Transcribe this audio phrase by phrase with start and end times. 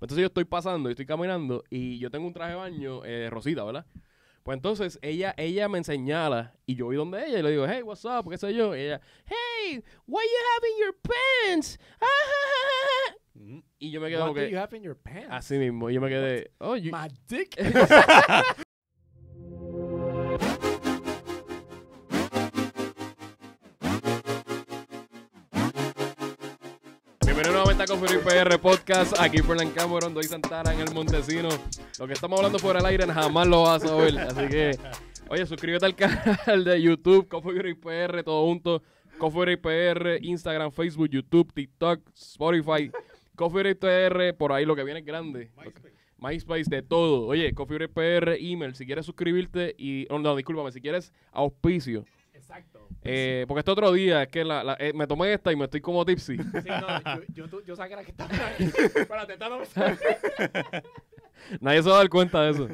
[0.00, 3.28] Entonces yo estoy pasando, yo estoy caminando y yo tengo un traje de baño eh,
[3.30, 3.86] rosita, ¿verdad?
[4.42, 7.82] Pues entonces ella, ella me señala y yo voy donde ella y le digo, hey,
[7.82, 8.76] what's up, qué sé yo.
[8.76, 11.78] Y ella, hey, why you having your pants?
[12.00, 13.16] Ah, ja, ja, ja, ja".
[13.34, 13.62] Mm.
[13.78, 15.28] Y yo me What como do you que, have in your pants?
[15.30, 17.56] así mismo, y yo me quedé, oh, you- My dick.
[27.86, 31.48] Coffee Podcast, aquí Fernan Cameron, Doy Santana en el Montesino.
[32.00, 34.76] Lo que estamos hablando fuera del aire jamás lo vas a oír, así que,
[35.28, 38.82] oye, suscríbete al canal de YouTube, Coffee PR, todo junto,
[39.18, 42.90] Coffee PR, Instagram, Facebook, YouTube, TikTok, Spotify,
[43.36, 45.52] Coffee PR, por ahí lo que viene es grande.
[46.18, 47.26] MySpace, de todo.
[47.26, 52.04] Oye, Coffee PR, email, si quieres suscribirte y, oh, no, discúlpame, si quieres auspicio.
[52.36, 52.88] Exacto.
[53.02, 55.64] Eh, porque este otro día es que la, la- eh, me tomé esta y me
[55.64, 56.36] estoy como tipsy.
[56.36, 58.64] Sí, no, yo, yo, yo saqué la que estaba ahí.
[58.94, 59.64] Espérate, esta no me.
[61.60, 62.68] Nadie se va a dar cuenta de eso.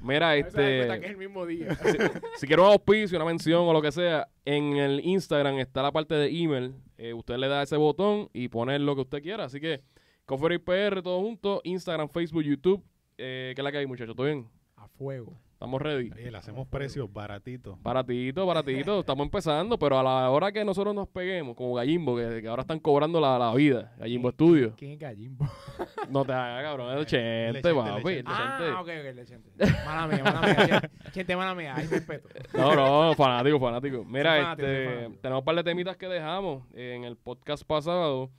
[0.00, 1.76] Mira, sale cuenta que este, es el mismo día.
[2.36, 5.90] si quiero un auspicio, una mención o lo que sea, en el Instagram está la
[5.92, 6.74] parte de email.
[6.96, 9.44] Eh, usted le da ese botón y pone lo que usted quiera.
[9.44, 9.82] Así que,
[10.24, 12.84] Coffee PR, todo junto, Instagram, Facebook, YouTube.
[13.16, 14.14] Eh, ¿Qué es la que hay, muchachos?
[14.14, 14.48] ¿Todo bien?
[14.76, 15.36] A fuego.
[15.58, 16.08] Estamos ready.
[16.14, 17.82] Oye, le hacemos precios baratitos.
[17.82, 22.42] Baratito, baratito, estamos empezando, pero a la hora que nosotros nos peguemos, como Gallimbo, que,
[22.42, 24.74] que ahora están cobrando la, la vida, Gallimbo Studio.
[24.76, 25.44] ¿Quién es Gallimbo?
[26.10, 28.24] No te hagas, cabrón, es el Chente, papi, el.
[28.28, 29.50] Ah, ok, ok, le chente.
[29.84, 30.90] Mala mía, mala mía.
[31.10, 31.74] Chente, mala mía.
[31.74, 32.28] Hay respeto.
[32.54, 34.04] No, no, fanático, fanático.
[34.04, 35.20] Mira, Soy fanático, soy este, fanático.
[35.22, 38.30] tenemos un par de temitas que dejamos en el podcast pasado.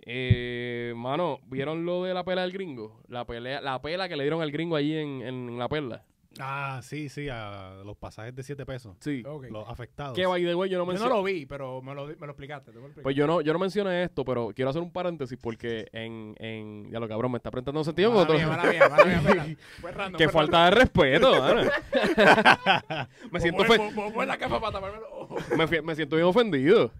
[0.00, 3.00] Eh, mano, ¿vieron lo de la pela del gringo?
[3.06, 6.02] La pelea, la pela que le dieron al gringo allí en, en la perla.
[6.40, 8.96] Ah, sí, sí, a los pasajes de 7 pesos.
[9.00, 9.22] Sí.
[9.50, 10.16] Los afectados.
[10.16, 11.14] Que by the way, yo no Yo no mencioné.
[11.14, 12.72] lo vi, pero me lo, me lo explicaste.
[13.02, 16.90] Pues yo no, yo no mencioné esto, pero quiero hacer un paréntesis porque en, en
[16.90, 18.36] ya lo cabrón, me está preguntando sentido con Mala otro.
[18.36, 19.46] mía, mala mía, mala mía, espera.
[19.80, 20.18] Fue random.
[20.18, 21.32] Qué fue falta de respeto,
[23.30, 25.42] me siento Fue ofen- fue la capa para taparme los ojos.
[25.70, 26.90] me, me siento bien ofendido.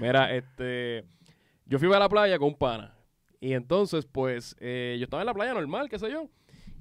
[0.00, 1.04] Mira, este.
[1.66, 2.94] Yo fui a la playa con un pana.
[3.40, 6.28] Y entonces, pues, eh, yo estaba en la playa normal, qué sé yo.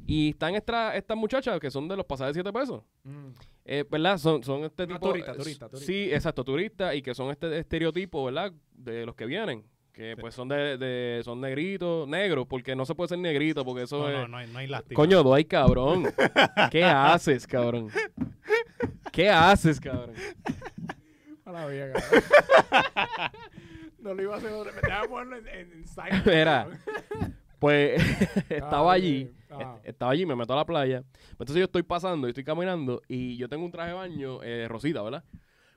[0.07, 2.83] Y están esta- estas muchachas que son de los pasajes de 7 pesos.
[3.03, 3.27] Mm.
[3.65, 4.17] Eh, ¿Verdad?
[4.19, 5.07] Son, son este Una tipo.
[5.09, 5.85] turista, turista, turista.
[5.91, 6.93] Sí, exacto, turistas.
[6.95, 8.53] Y que son este estereotipo, ¿verdad?
[8.73, 9.63] De los que vienen.
[9.91, 10.21] Que Sí.
[10.21, 13.99] pues son de, de- son negritos, negros, porque no se puede ser negrito, porque eso
[13.99, 14.15] No, es.
[14.17, 14.95] no, no hay, no hay lástima.
[14.95, 16.03] Coño, doy, cabrón.
[16.69, 17.87] ¿Qué haces, cabrón?
[19.11, 20.13] ¿Qué haces, cabrón?
[21.45, 21.93] Mala cabrón.
[23.99, 24.71] No lo iba a hacer otra.
[24.71, 26.67] Me estaba ponerlo en, en, en Mira.
[27.59, 28.01] Pues
[28.49, 29.61] estaba Ah, allí, ok.
[29.61, 29.75] Ah.
[29.79, 31.03] est- estaba allí, me meto a la playa.
[31.31, 34.67] Entonces yo estoy pasando, yo estoy caminando y yo tengo un traje de baño eh,
[34.67, 35.23] rosita, ¿verdad?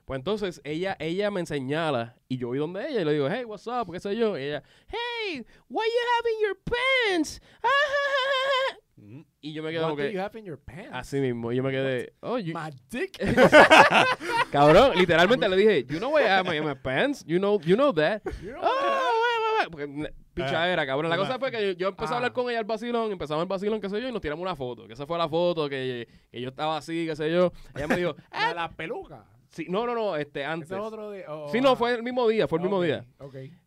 [0.05, 3.43] Pues entonces ella, ella me señala y yo voy donde ella y le digo, hey,
[3.45, 4.37] what's up, qué sé yo.
[4.37, 7.39] Y ella, hey, why you having your pants?
[7.61, 8.79] Ah, ja, ja, ja".
[9.01, 9.25] Mm.
[9.41, 10.89] Y yo me quedo What como do you que, have in your pants?
[10.91, 13.17] así mismo, y yo me quedé, oh, you- My dick.
[14.51, 17.23] cabrón, literalmente le dije, you know why I have my, my pants?
[17.25, 18.21] You know, you know that.
[18.41, 18.81] You know Oh, what?
[19.13, 19.71] wait, wait, wait.
[19.71, 20.13] Porque, ne-
[20.45, 21.09] pichadera, cabrón.
[21.09, 22.33] La cosa fue que yo, yo empecé a hablar Ah.
[22.33, 24.87] con ella al vacilón, empezamos el vacilón, qué sé yo, y nos tiramos una foto.
[24.87, 27.51] Que esa fue la foto, que, que yo estaba así, qué sé yo.
[27.75, 29.25] Ella me dijo, La, "Ah, la peluca.
[29.49, 30.69] Sí, no, no, no, este, antes.
[30.71, 31.61] Ese otro oh, Sí, ah.
[31.61, 33.05] no, fue el mismo día, fue el mismo día.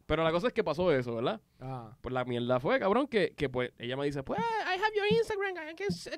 [0.05, 1.41] Pero la cosa es que pasó eso, ¿verdad?
[1.59, 1.97] Ah.
[2.03, 5.07] Pues la mierda fue, cabrón, que, que pues ella me dice, pues, I have your
[5.11, 6.11] Instagram, I can s-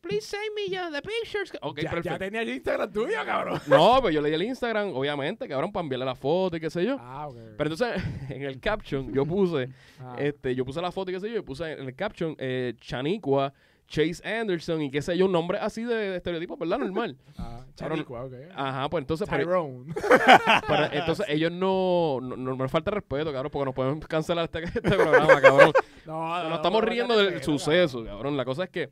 [0.00, 1.52] please send me the pictures.
[1.60, 3.60] Ok, ya, ya tenía el Instagram tuyo, cabrón.
[3.66, 6.70] No, pues yo le di el Instagram, obviamente, cabrón, para enviarle la foto y qué
[6.70, 6.96] sé yo.
[6.98, 7.36] Ah, ok.
[7.58, 9.68] Pero entonces, en el caption, yo puse,
[10.00, 10.16] Ah.
[10.18, 12.74] este, yo puse la foto y qué sé yo, y puse en el caption, eh,
[12.80, 13.52] Chaniqua,
[13.92, 16.78] Chase Anderson y qué sé yo, un nombre así de, de estereotipo, ¿verdad?
[16.78, 17.18] Normal.
[17.36, 17.98] Ah, cabrón.
[17.98, 18.32] Chanicua, ok.
[18.54, 19.94] Ajá, pues entonces, pero- Tyrone.
[20.66, 24.62] pero entonces ellos no, no, no me falta respeto, cabrón, porque nos podemos cancelar este,
[24.64, 25.72] este programa, cabrón.
[26.06, 28.36] No, Nos estamos riendo del suceso, cabrón.
[28.36, 28.90] La cosa es que,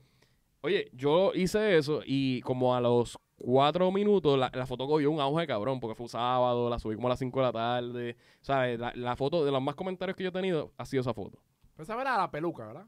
[0.63, 5.21] oye, yo hice eso y como a los cuatro minutos la, la foto cogió un
[5.21, 8.17] auge, cabrón, porque fue un sábado, la subí como a las cinco de la tarde,
[8.43, 8.79] ¿sabes?
[8.79, 11.39] La, la foto, de los más comentarios que yo he tenido, ha sido esa foto.
[11.77, 12.87] Pues esa era la peluca, ¿verdad?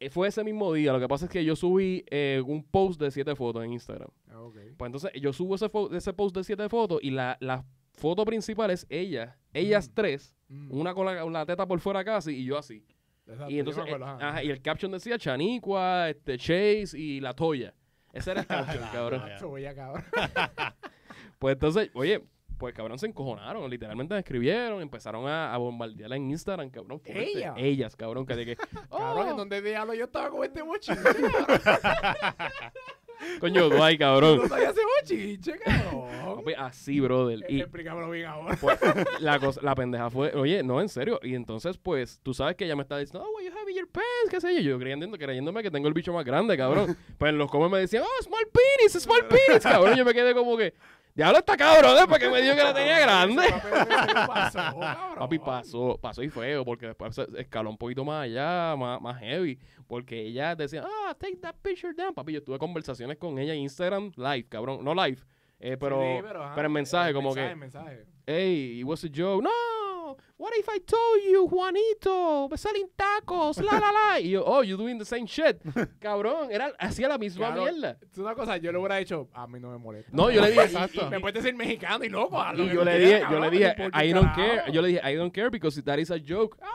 [0.00, 3.00] Eh, Fue ese mismo día, lo que pasa es que yo subí eh, un post
[3.00, 4.08] de siete fotos en Instagram.
[4.30, 4.56] Ah, Ok.
[4.76, 8.86] Pues entonces yo subo ese, post de siete fotos y la, la foto principal es
[8.88, 9.94] ella, ellas Mm.
[9.94, 10.72] tres, Mm.
[10.72, 12.82] una con la, teta por fuera casi y yo así.
[13.26, 14.42] Exacto, Y entonces, acuerdo, eh, ajá.
[14.42, 17.72] y el caption decía Chaniqua, este, Chase y La Toya.
[18.12, 19.22] Ese era el caption, cabrón.
[19.28, 19.36] ya.
[19.36, 20.04] Eso, ya, cabrón.
[21.38, 22.22] Pues entonces, oye,
[22.60, 27.00] pues cabrón se encojonaron, literalmente me escribieron, empezaron a, a bombardearla en Instagram, cabrón.
[27.00, 27.32] fuerte.
[27.38, 27.54] ¿Ella?
[27.56, 28.56] Ellas, cabrón, que de que.
[28.56, 29.30] Cabrón, "Oh".
[29.30, 31.00] ¿en dónde diablo yo estaba con este mochillo?
[33.38, 34.48] Coño, No cabrón.
[34.48, 36.42] sabía ese bochinche, cabrón.
[36.56, 37.44] Así, brother.
[37.50, 38.56] Y Explícamelo bien ahora.
[38.60, 38.78] pues,
[39.20, 41.20] la, cosa, la pendeja fue, oye, no, en serio.
[41.22, 44.06] Y entonces, pues, tú sabes que ella me está diciendo, oh, you have your pants,
[44.30, 44.60] qué sé yo.
[44.70, 46.96] Yo creyendo, creyéndome que tengo el bicho más grande, cabrón.
[47.18, 49.96] pues en los comes me decían, oh, small penis, small penis, cabrón.
[49.96, 50.72] Yo me quedé como que,
[51.14, 52.06] diablo está cabrón, ¿eh?
[52.08, 53.42] Porque me dijo que la tenía grande.
[55.18, 59.58] Papi, pasó, pasó y feo, porque después escaló un poquito más allá, más, más heavy,
[59.86, 62.14] porque ella decía, ah, take that picture down.
[62.14, 65.18] Papi, yo tuve conversaciones con ella en Instagram live, cabrón, no live,
[65.58, 68.06] eh, pero, Sí, pero, ajá, en mensaje, como mensaje, que, mensaje.
[68.26, 69.42] hey, it was a joke.
[69.42, 69.50] No,
[70.38, 74.20] what if I told you, Juanito, me salen tacos, la, la, la.
[74.20, 75.58] Y yo, oh, you doing the same shit.
[76.00, 77.96] Cabrón, era, hacía la misma Claro, mierda.
[78.10, 80.10] Es una cosa, yo lo hubiera hecho, a mí no me molesta.
[80.14, 81.00] No, yo le dije, Exacto.
[81.02, 82.38] y- y- Me puedes decir mexicano y loco.
[82.56, 84.36] Y yo le dije, yo le dije, I don't carajo.
[84.36, 84.72] care.
[84.72, 86.56] Yo le dije, I don't care because that is a joke.
[86.62, 86.68] Ah.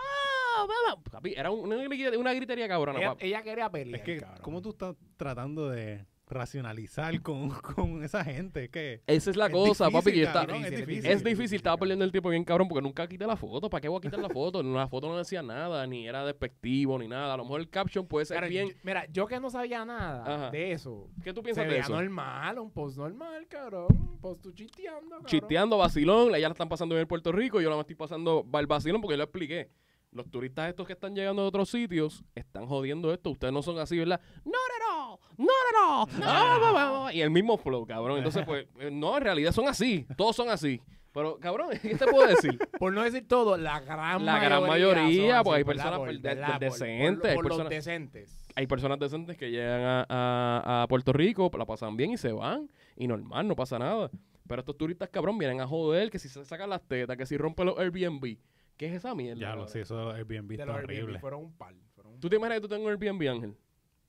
[1.12, 3.00] Papi, era un- una, gritería- una gritería cabrona.
[3.00, 4.40] Ella, ella quería pelear, Es que, cabrón.
[4.42, 8.70] ¿cómo tú estás tratando de racionalizar con, con esa gente?
[8.70, 11.12] Que Esa es la es cosa, papi, difícil, estaba- cabrón, es difícil, difícil.
[11.12, 13.70] Es difícil, estaba perdiendo el tiempo bien cabrón porque nunca quité la foto.
[13.70, 14.62] ¿Para qué voy a quitar la foto?
[14.64, 17.34] La foto no decía nada, ni era despectivo, ni nada.
[17.34, 18.70] A lo mejor el caption puede ser Claro, bien.
[18.70, 20.52] yo- mira, yo que no sabía nada Ajá.
[20.52, 21.10] de eso.
[21.24, 21.94] ¿Qué tú Se piensas de eso?
[21.94, 23.88] normal, un post normal, cabrón.
[23.90, 25.26] Un post tú chisteando, cabrón.
[25.28, 28.68] Chisteando, vacilón, ya la están pasando bien en Puerto Rico, yo la estoy pasando el
[28.68, 29.70] vacilón porque yo lo expliqué.
[30.16, 33.30] Los turistas estos que están llegando de otros sitios están jodiendo esto.
[33.32, 34.20] Ustedes no son así, ¿verdad?
[34.46, 36.26] No, no, no, no, no, no.
[36.26, 36.72] Ah, va,
[37.02, 37.14] va.
[37.14, 38.18] Y el mismo flow, cabrón.
[38.20, 40.08] Entonces, pues, eh, no, en realidad son así.
[40.16, 40.82] Todos son así.
[41.14, 42.58] Pero, cabrón, ¿qué te puedo decir?
[42.80, 44.50] Por no decir todo, la gran La mayoría.
[44.50, 46.48] gran mayoría, porque hay personas Por- de- de- ¿verdad?
[46.52, 48.48] Por- decentes, Por, hay por los personas- decentes.
[48.56, 52.32] Hay personas decentes que llegan a, a- a Puerto Rico, la pasan bien y se
[52.32, 52.70] van.
[52.96, 54.10] Y normal, no pasa nada.
[54.48, 57.36] Pero estos turistas, cabrón, vienen a joder que si se sacan las tetas, que si
[57.38, 58.38] rompen los Airbnb.
[58.78, 59.40] ¿Qué es esa mierda?
[59.42, 60.96] ya lo sé, eso de los Airbnb De está los horrible.
[61.04, 61.74] Airbnb fueron un par.
[61.94, 63.56] Fueron un ¿Tú te imaginas que tú tengas un Airbnb, Ángel?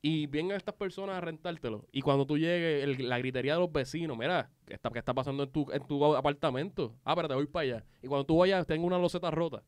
[0.02, 1.86] Y vengan estas personas a rentártelo.
[1.90, 5.14] Y cuando tú llegues, el- la gritería de los vecinos, mira, ¿qué está, qué está
[5.14, 6.94] pasando en tu, en tu apartamento?
[7.04, 7.84] Ah, pero te voy para allá.
[8.02, 9.62] Y cuando tú vayas, tengo una loseta rota.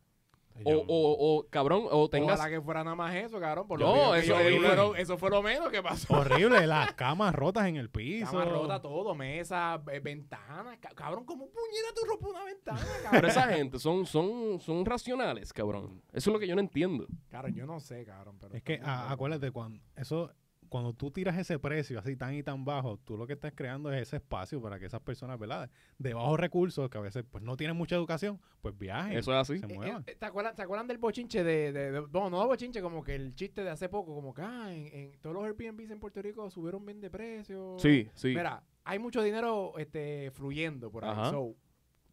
[0.64, 2.38] O, Yo- o, o, cabrón, o tengas...
[2.38, 3.66] Ojalá que fuera nada más eso, cabrón.
[3.68, 6.12] Por No, eso yo vi, es- fueron- eso fue lo menos que pasó.
[6.14, 8.26] Horrible, las camas rotas en el piso.
[8.32, 10.78] Cama rota todo, mesa, eh, ventanas.
[10.78, 13.10] ca- Cabrón, ¿cómo puñera tú rompes una ventana, cabrón?
[13.12, 16.02] Pero esa gente son, son, son racionales, cabrón.
[16.12, 17.06] Eso es lo que yo no entiendo.
[17.30, 18.36] Cabrón, yo no sé, cabrón.
[18.40, 20.32] Pero Es que a- acuérdate, cuando eso,
[20.68, 23.92] cuando tú tiras ese precio así tan y tan bajo, tú lo que estás creando
[23.92, 25.70] es ese espacio para que esas personas, ¿verdad?
[25.98, 29.38] De bajos recursos, que a veces pues no tienen mucha educación, pues viajen, Eso es
[29.38, 29.58] así.
[29.58, 30.04] se Eh, muevan.
[30.06, 33.14] eh, ¿te, acuerdan, ¿Te acuerdan del bochinche de, de, de- No, no bochinche, como que
[33.14, 36.20] el chiste de hace poco, como que ah, en, en todos los Airbnbs en Puerto
[36.22, 37.76] Rico subieron bien de precio.
[37.78, 38.28] Sí, sí.
[38.28, 41.30] Mira, hay mucho dinero este, fluyendo por ahí.
[41.30, 41.54] So,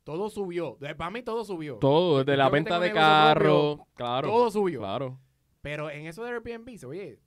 [0.03, 0.77] todo subió.
[0.79, 1.77] De- Para mí todo subió.
[1.77, 3.75] Todo, desde la Yo venta de carro.
[3.77, 4.27] propio, Claro.
[4.29, 4.79] todo subió.
[4.81, 5.19] Claro.
[5.61, 7.17] Pero en eso de Airbnb, oye,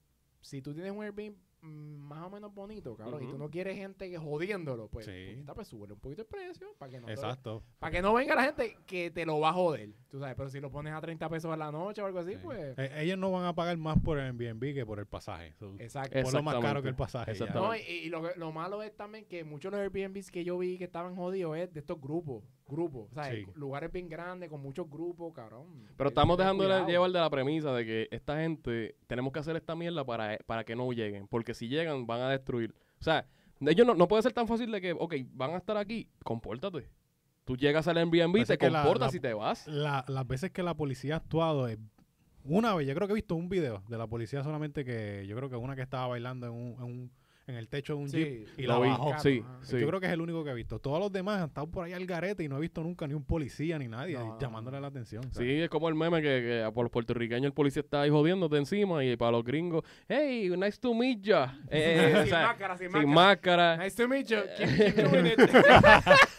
[0.40, 4.08] si tú tienes un Airbnb más o menos bonito, cabrón, y tú no quieres gente
[4.08, 5.26] que jodiéndolo, pues, Sí.
[5.32, 7.64] puñeta, pues súbele un poquito el precio para que no te- Exacto.
[7.80, 10.48] para que no venga la gente que te lo va a joder, tú sabes, pero
[10.50, 12.38] si lo pones a 30 pesos a la noche o algo así, Sí.
[12.44, 15.52] pues, Eh, ellos no van a pagar más por el Airbnb que por el pasaje.
[15.58, 16.22] So, exacto.
[16.22, 17.32] por lo más caro que el pasaje.
[17.52, 20.44] No, y, y lo, que- lo malo es también que muchos de los Airbnbs que
[20.44, 23.46] yo vi que estaban jodidos es de estos grupos, grupos, ¿sabes?
[23.46, 23.52] Sí.
[23.56, 25.66] Lugares bien grandes con muchos grupos, cabrón.
[25.96, 26.86] Pero estamos dejando de cuidado.
[26.88, 30.64] llevar de la premisa de que esta gente tenemos que hacer esta mierda para, para
[30.64, 31.26] que no lleguen.
[31.28, 32.74] Porque si llegan, van a destruir.
[33.00, 33.26] O sea,
[33.60, 36.88] ellos no, no puede ser tan fácil de que, ok, van a estar aquí, compórtate.
[37.44, 39.66] Tú llegas al Airbnb, te la- comportas la- y te vas.
[39.66, 41.78] La- las veces que la policía ha actuado, es-
[42.44, 45.34] una vez, yo creo que he visto un video de la policía solamente que yo
[45.36, 47.10] creo que una que estaba bailando en, un, en, un-
[47.48, 48.88] en el techo de un Sí, jeep y Lo la vi.
[48.90, 49.18] bajó.
[49.18, 49.78] Sí, sí.
[49.80, 50.78] Yo creo que es el único que he visto.
[50.78, 53.14] Todos los demás han estado por ahí al garete y no he visto nunca ni
[53.14, 55.24] un policía ni nadie No, llamándole la atención.
[55.26, 56.28] o sea, Sí, es como el meme que,
[56.64, 60.50] que por los puertorriqueños el policía está ahí jodiéndote encima y para los gringos, hey,
[60.56, 61.58] nice to meet ya.
[61.70, 63.76] Eh, o sin sea, máscara, sin, sin máscara.
[63.76, 63.76] máscara.
[63.84, 64.38] Nice to meet you.
[64.56, 65.38] Keep, keep doing it.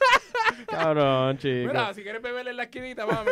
[0.68, 1.68] Cabrón, chico.
[1.68, 3.32] Mira, si quieres beberle en la esquinita, mami.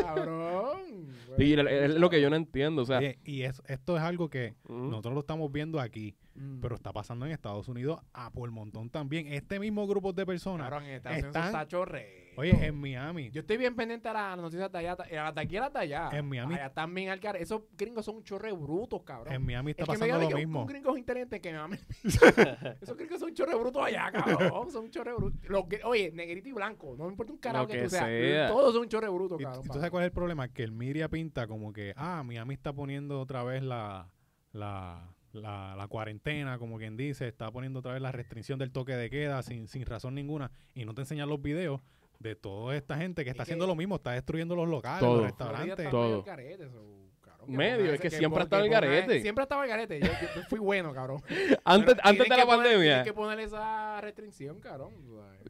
[0.00, 1.08] Cabrón.
[1.38, 4.28] Y es es lo que yo no entiendo, o sea, y es- esto es algo
[4.30, 6.60] que nosotros lo estamos viendo aquí, Mm.
[6.60, 9.26] pero está pasando en Estados Unidos a por montón también.
[9.32, 12.32] Este mismo grupo de personas, Cabrón, en Estados Unidos están- está chorre.
[12.36, 15.56] oye, en Miami, Yo estoy bien pendiente a las noticias de allá, a de aquí
[15.56, 16.10] a las de allá.
[16.12, 17.38] En Miami- Allá también al cara.
[17.38, 19.32] Esos gringos son un chorre brutos, cabrón.
[19.32, 20.60] en Miami está El que me pasando lo que un- mismo.
[20.60, 21.78] Un gringo es inteligente que me mame.
[22.82, 24.70] Esos gringos son chorre brutos allá, cabrón.
[24.70, 25.40] Son chorre brutos.
[25.84, 26.94] Oye, negrito y blanco.
[26.98, 28.04] No me importa un carajo Lo que, que tú seas.
[28.06, 28.48] sea.
[28.48, 29.62] Todos son chorre brutos, ¿Y cabrón.
[29.64, 30.48] tú sabes cuál es el problema?
[30.48, 34.10] Que el media pinta como que, ah, Miami está poniendo otra vez la,
[34.52, 38.94] la, la, la cuarentena, como quien dice, está poniendo otra vez la restricción del toque
[38.96, 41.80] de queda sin, sin razón ninguna y no te enseñan los videos
[42.18, 45.00] de toda esta gente que está Es que- haciendo lo mismo, está destruyendo los locales,
[45.00, 45.16] Todo.
[45.16, 45.90] los restaurantes.
[45.90, 46.02] Todo.
[46.08, 46.82] medio al carete, so,
[47.20, 47.54] cabrón.
[47.56, 49.20] medio, es que siempre ha estado ponga- garete.
[49.20, 50.00] Siempre ha estado en garete.
[50.00, 51.22] Yo, yo fui bueno, cabrón.
[51.64, 54.94] Antes, Pero antes de la poner- pandemia, Tienen que poner esa restricción, cabrón.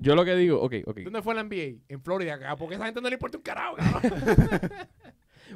[0.01, 0.99] yo lo que digo, ok, ok.
[1.05, 1.79] ¿Dónde fue la NBA?
[1.89, 2.59] En Florida, cabrón.
[2.59, 4.13] Porque a esa gente no le importa un carajo, cabrón.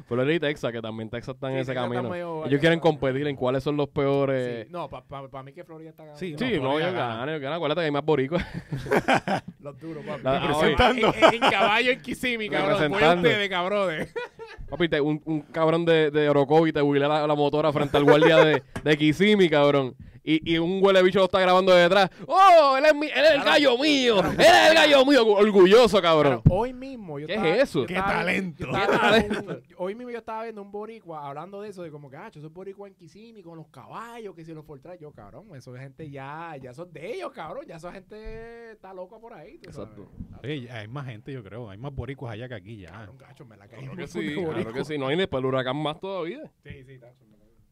[0.07, 2.09] Florida y Texas, que también Texas está en Sí, ese Texas está camino.
[2.09, 4.65] medio Ellos quieren competir en cuáles son los peores.
[4.67, 6.19] Sí, No, para mí que Florida está ganando.
[6.19, 7.07] Sí, Sí, No, no, Florida ellos gana.
[7.13, 7.55] ganan, ellos ganan.
[7.57, 8.45] Acuérdate que hay más boricuas.
[9.59, 10.23] Los duros, papi.
[10.23, 11.13] La- Representando.
[11.15, 12.79] En, en- en caballo en Kissimmee, cabrón.
[12.79, 13.27] Representando.
[13.29, 14.13] ustedes, cabrones.
[14.69, 18.03] Papi, te- un, un cabrón de, de Orocovi te huile la, la motora frente al
[18.05, 19.93] guardia de, de Kissimmee, cabrón.
[20.23, 22.09] Y, y un huele bicho lo está grabando de detrás.
[22.27, 22.75] ¡Oh!
[22.77, 24.19] Él es, mi- él es el gallo mío.
[24.19, 25.25] Él es el gallo mío.
[25.25, 26.41] Orgulloso, cabrón.
[26.43, 27.79] Pero hoy mismo yo ¿Qué estaba- es eso?
[27.81, 28.65] yo ¡Qué estaba- talento!
[28.65, 29.63] yo estaba ¡Qué viendo talento!
[29.69, 32.29] un- hoy mismo yo estaba viendo un boricua hablando de eso, de como que, ah,
[32.33, 35.81] esos boricua en Kissimmee con los caballos, que si los Fortran, yo, cabrón, eso es
[35.81, 39.69] gente ya, ya son de ellos, cabrón, ya esa gente está loca por ahí, tú
[39.71, 40.07] Exacto.
[40.29, 40.43] sabes.
[40.59, 41.69] Oye, hay más gente, yo creo.
[41.69, 42.91] Hay más boricuas allá que aquí ya.
[42.91, 43.79] Cabrón, gacho, me la caí.
[43.81, 44.97] Claro que sí, claro que sí.
[44.99, 46.41] No hay ni después el huracán más todavía.
[46.63, 47.11] Sí, sí, caí.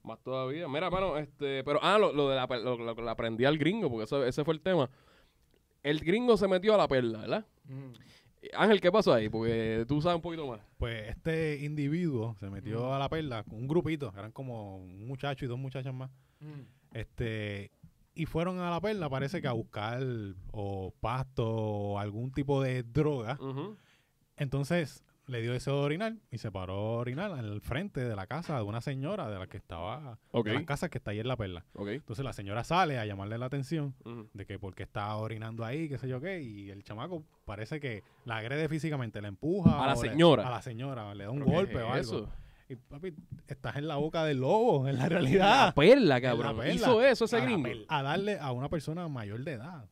[0.04, 0.68] Más todavía.
[0.68, 3.58] Mira, mano, este, pero ah, lo, lo de la lo, lo que le aprendí al
[3.58, 4.90] gringo, porque eso- ese fue el tema.
[5.84, 7.46] El gringo se metió a la perla, ¿verdad?
[7.66, 7.92] Mm.
[8.54, 9.28] Ángel, ¿qué pasó ahí?
[9.30, 10.62] Porque tú sabes un poquito más.
[10.78, 12.94] Pues este individuo se metió Ujú.
[12.94, 16.10] a la perla con un grupito, eran como un muchacho y dos muchachas más.
[16.40, 16.62] Mm.
[16.94, 17.72] Este,
[18.16, 20.02] y fueron a la perla, parece que a buscar
[20.52, 23.38] o pasto o algún tipo de droga.
[24.38, 28.58] Entonces le dio de orinar y se paró a orinar al frente de la casa
[28.58, 30.48] de una señora de la que estaba, Ok.
[30.48, 31.66] de las casas que está ahí en la perla.
[31.78, 33.96] Entonces la señora sale a llamarle la atención
[34.34, 38.04] de que porque está orinando ahí, qué sé yo qué, y el chamaco parece que
[38.26, 39.84] la agrede físicamente, la empuja.
[39.84, 40.48] A la o le- señora.
[40.48, 41.96] a la señora, le da un ¿Pero qué golpe o algo.
[42.00, 42.30] eso?
[42.68, 43.14] Y papi,
[43.48, 45.74] estás en la boca del lobo, en la La realidad.
[45.74, 46.58] perla, cabrón.
[46.58, 46.74] perla.
[46.74, 47.68] Hizo eso ese A la gringo.
[47.88, 49.86] A darle a una persona mayor de edad.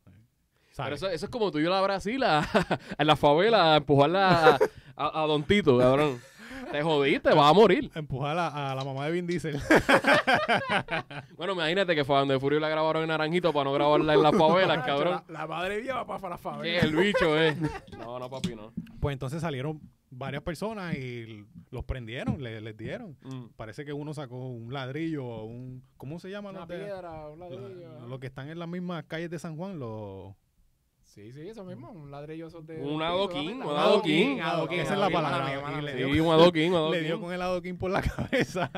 [0.85, 2.39] Pero eso, eso es como tú y yo a Brasil, a,
[2.97, 4.59] a la favela, a empujarla a,
[4.95, 6.19] a, a Don Tito, cabrón.
[6.71, 7.89] Te jodiste, vas a morir.
[7.95, 9.57] Empujar a, a la mamá de Vin Diesel.
[11.37, 14.23] Bueno, imagínate que fue a donde Furio la grabaron en Naranjito para no grabarla en
[14.23, 15.21] las favelas, cabrón.
[15.27, 16.79] La, la madre mía va para la Que favela.
[16.81, 17.55] el bicho es.
[17.97, 18.73] No, no, papi, no.
[18.99, 19.79] pues entonces salieron
[20.09, 23.17] varias personas y los prendieron, le- les dieron.
[23.23, 23.49] Mm.
[23.55, 25.83] Parece que uno sacó un ladrillo o un...
[25.97, 26.49] ¿Cómo se llama?
[26.49, 27.99] Una de- piedra, un ladrillo.
[27.99, 30.33] la- los que están en las mismas calles de San Juan, los...
[31.17, 32.77] Sí, sí, eso mismo, un ladrillo esos de...
[32.79, 34.39] Un adoquín, un adoquín.
[34.39, 35.47] adoquín, Esa es la adoquín, palabra.
[35.47, 37.21] Sí, un adoquín, un Le dio adoquín.
[37.25, 38.69] con el adoquín por la cabeza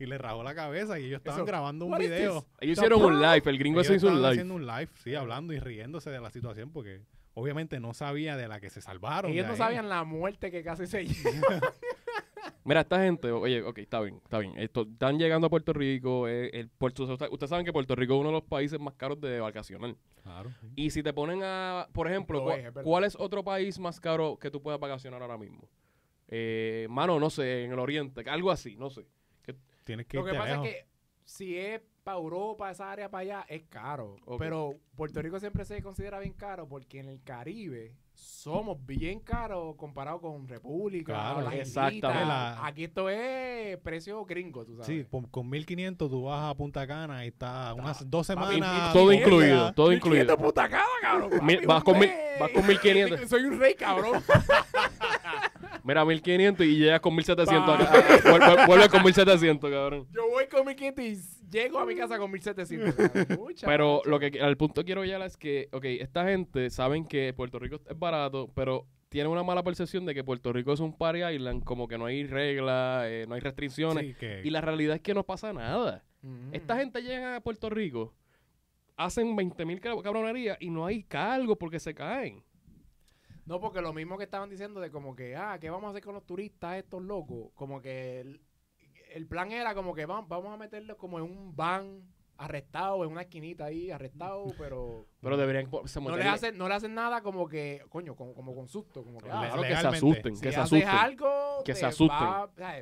[0.00, 2.44] y le rajó la cabeza y ellos estaban Eso, grabando un video.
[2.58, 4.28] Ellos hicieron un live, el gringo Ellos se hizo un live.
[4.32, 7.00] haciendo un live, sí, hablando y riéndose de la situación porque
[7.34, 9.30] obviamente no sabía de la que se salvaron.
[9.30, 9.58] Ellos no ahí.
[9.58, 11.60] sabían la muerte que casi se lleva.
[12.64, 14.58] Mira, esta gente, oye, ok, está bien, está bien.
[14.58, 16.26] Esto, están llegando a Puerto Rico.
[16.28, 19.20] eh, el Puerto, ustedes saben que Puerto Rico es uno de los países más caros
[19.20, 19.96] de vacacional.
[20.22, 20.68] Claro, sí.
[20.76, 22.72] Y si te ponen a, por ejemplo, es, es.
[22.82, 25.68] ¿cuál es otro país más caro que tú puedas vacacionar ahora mismo?
[26.28, 29.06] Eh, mano, no sé, en el oriente, algo así, no sé.
[29.84, 30.66] Tienes que Lo que pasa lejos.
[30.66, 30.86] es que
[31.24, 34.16] si es para Europa, esa área para allá, es caro.
[34.38, 39.74] Pero Puerto Rico siempre se considera bien caro porque en el Caribe somos bien caros
[39.76, 41.12] comparado con República.
[41.12, 41.40] Claro.
[41.42, 42.26] las Exactamente.
[42.26, 44.86] La- Aquí esto es precio gringo, tú sabes.
[44.86, 48.92] Sí, con, con 1500 tú vas a Punta Cana y está unas dos Papi, semanas.
[48.92, 50.36] todo incluido, todo 1500 incluido.
[50.38, 51.30] puta cara, cabrón.
[51.44, 53.20] Mil- papi, vas con mil- vas con 1500.
[53.30, 54.22] Soy un rey, cabrón.
[55.84, 58.20] Mira, 1500 y llegas con 1700 acá.
[58.30, 60.06] Vuelve, vuelve con 1700, cabrón.
[60.12, 62.94] Yo voy con 1500 y llego a mi casa con 1700.
[62.94, 63.38] cabrón.
[63.38, 67.06] Mucha Pero lo que al punto que quiero llegar es que, ok, esta gente saben
[67.06, 70.80] que Puerto Rico es barato, pero tienen una mala percepción de que Puerto Rico es
[70.80, 74.04] un party island, como que no hay reglas, eh, no hay restricciones.
[74.04, 76.04] Sí, que- Y la realidad es que no pasa nada.
[76.22, 76.50] Ujú.
[76.52, 78.12] Esta gente llega a Puerto Rico,
[78.96, 82.42] hacen 20 mil cabronerías y no hay cargo porque se caen.
[83.46, 86.02] No, porque lo mismo que estaban diciendo de como que, ah, ¿qué vamos a hacer
[86.02, 87.50] con los turistas estos locos?
[87.54, 88.40] Como que
[89.14, 92.02] el, plan era como que vamos, vamos a meterlos como en un van
[92.36, 96.68] arrestado, en una esquinita ahí, arrestado, pero Pero deberían se no le meterle- hacen, no
[96.68, 99.68] le hacen nada como que, coño, como, como con susto, como que, ah, Claro, que
[99.76, 100.88] se asusten, si que se haces asusten.
[100.88, 102.28] algo, Que se asusten.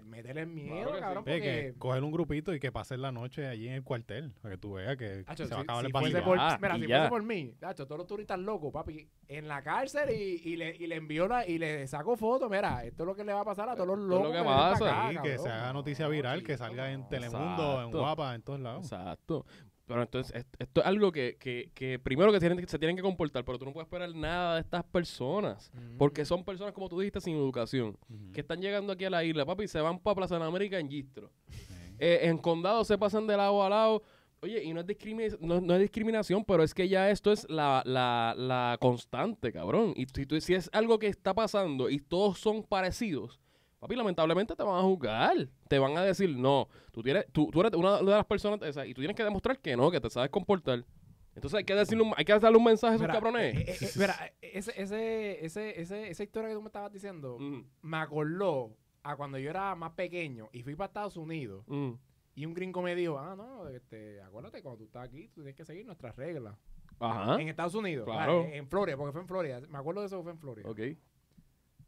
[0.04, 1.00] Métele miedo, Claro que sí.
[1.00, 1.40] cabrón, porque...
[1.40, 4.58] que coger un grupito y que pasen la noche allí en el cuartel, para que
[4.60, 6.96] tú veas que Hacho, se va a acabar si el por, Ah, mira, si ya.
[6.98, 10.74] fuese por mí, hacho, todos los turistas locos, papi, en la cárcel y, y le,
[10.76, 13.40] y le envió la, y le sacó fotos, mira, esto es lo que le va
[13.40, 14.26] a pasar a todos los locos.
[14.28, 15.08] lo que pasa.
[15.08, 17.08] acá, Sí, que se haga noticia No, viral, que salga en.
[17.08, 17.90] Telemundo, en.
[17.90, 18.84] Guapa, en todos lados.
[18.84, 19.44] Exacto.
[19.86, 23.02] Pero entonces, est- esto es algo que, que, que primero que tienen, se tienen que
[23.02, 25.70] comportar, pero tú no puedes esperar nada de estas personas.
[25.74, 25.98] Mm.
[25.98, 27.96] Porque son personas, como tú dijiste, sin educación.
[28.32, 30.78] Que están llegando aquí a la isla, papi, y se van para Plaza de América
[30.78, 31.30] en Gistro.
[31.98, 34.02] Eh, en condado se pasan de lado a lado.
[34.40, 37.48] Oye, y no es, discrimi- no, no es discriminación, pero es que ya esto es
[37.48, 39.92] la, la, la constante, cabrón.
[39.96, 43.38] Y si, si es algo que está pasando y todos son parecidos,
[43.82, 45.48] papi, lamentablemente te van a juzgar.
[45.68, 48.86] Te van a decir, no, tú tienes, tú, tú eres una de las personas esa,
[48.86, 50.84] y tú tienes que demostrar que no, que te sabes comportar.
[51.34, 53.54] Entonces hay que decirle un- hay que darle un mensaje a esos Mira, cabrones.
[53.56, 57.38] eh, eh, eh, mira, ese, ese, ese, ese- esa historia que tú me estabas diciendo
[57.40, 61.90] Mm, me acordó a cuando yo era más pequeño y fui para Estados Unidos mm.
[62.36, 65.56] y un gringo me dijo, ah, no, este, acuérdate, cuando tú estás aquí, tú tienes
[65.56, 66.54] que seguir nuestras reglas.
[67.00, 67.40] Ajá.
[67.40, 68.04] En Estados Unidos.
[68.04, 68.44] Claro.
[68.44, 69.60] en, Florida, porque fue en Florida.
[69.68, 70.70] Me acuerdo de eso fue en Florida.
[70.70, 70.80] Ok.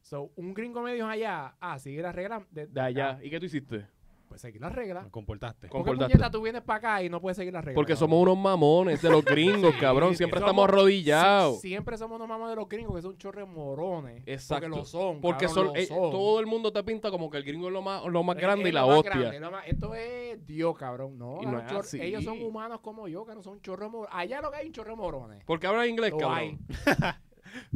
[0.05, 3.17] So, un gringo me dijo allá, ah, sigue las reglas de, De allá.
[3.19, 3.87] ah, ¿Y qué tú hiciste?
[4.29, 5.05] pues seguir las reglas.
[5.05, 5.69] Me comportaste.
[5.69, 6.13] Con- ¿Por qué Comportaste.
[6.19, 7.77] puñeta tú vienes para acá y no puedes seguir las reglas?
[7.77, 8.11] Porque cabrón?
[8.11, 10.17] somos unos mamones de los gringos, Sí, cabrón.
[10.17, 11.57] Siempre somos- estamos arrodillados.
[11.59, 14.25] Sie- Siempre somos unos mamás de los gringos que son chorres morones.
[14.27, 14.65] Exacto.
[14.67, 15.21] Porque lo son.
[15.21, 16.11] Porque cabrón, son, lo eh, son.
[16.11, 18.43] todo el mundo te pinta como que el gringo es lo más, lo más Es-
[18.43, 19.11] grande es y la lo más hostia.
[19.13, 21.17] grande, es lo más- esto es Dios, cabrón.
[21.17, 22.01] No, Y no los es chor- así.
[22.03, 24.11] ellos son humanos como yo, que no son chorros morones.
[24.17, 25.45] Allá lo que hay un chorro morones.
[25.47, 26.59] Porque hablan inglés, Lo cabrón.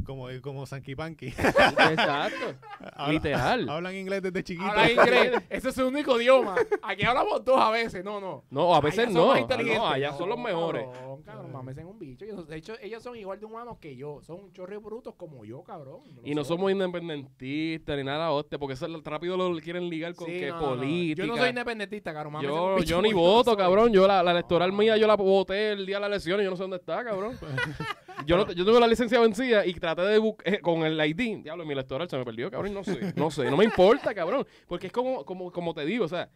[0.04, 1.26] Como, como Sanky Panky.
[1.28, 2.54] Exacto.
[2.94, 3.68] Habla- Literal.
[3.68, 4.70] Hablan inglés desde chiquitos.
[4.70, 5.42] Habla inglés.
[5.50, 6.54] Ese es su único idioma.
[6.82, 8.04] Aquí hablamos dos a veces.
[8.04, 8.44] No, no.
[8.50, 9.26] No, a veces Allá son no.
[9.28, 9.78] más Ah, inteligentes.
[9.78, 10.86] No, allá son los No, mejores.
[10.92, 12.24] Cabrón, cabrón, mames en un bicho.
[12.24, 14.20] Ellos- De hecho, ellos son igual de humanos que yo.
[14.22, 16.00] Son chorros brutos como yo, cabrón.
[16.24, 20.38] Y no somos independentistas ni nada, hostia, porque eso rápido lo quieren ligar con Sí,
[20.40, 20.68] que no, no, no.
[20.76, 21.26] política.
[21.26, 22.32] Yo no soy independentista, cabrón.
[22.34, 23.92] mames Yo, bicho yo ni voto, cabrón.
[23.92, 26.50] Yo la, la electoral mía yo la voté el día de la elección y yo
[26.50, 27.38] no sé dónde está, cabrón.
[28.26, 31.42] yo, no, yo tuve la licencia vencida y traté de buscar con el ID.
[31.42, 32.74] Diablo, mi electoral se me perdió, cabrón.
[32.74, 34.46] No sé, no sé, no me importa, cabrón.
[34.66, 36.28] Porque es como, como, como te digo, o sea,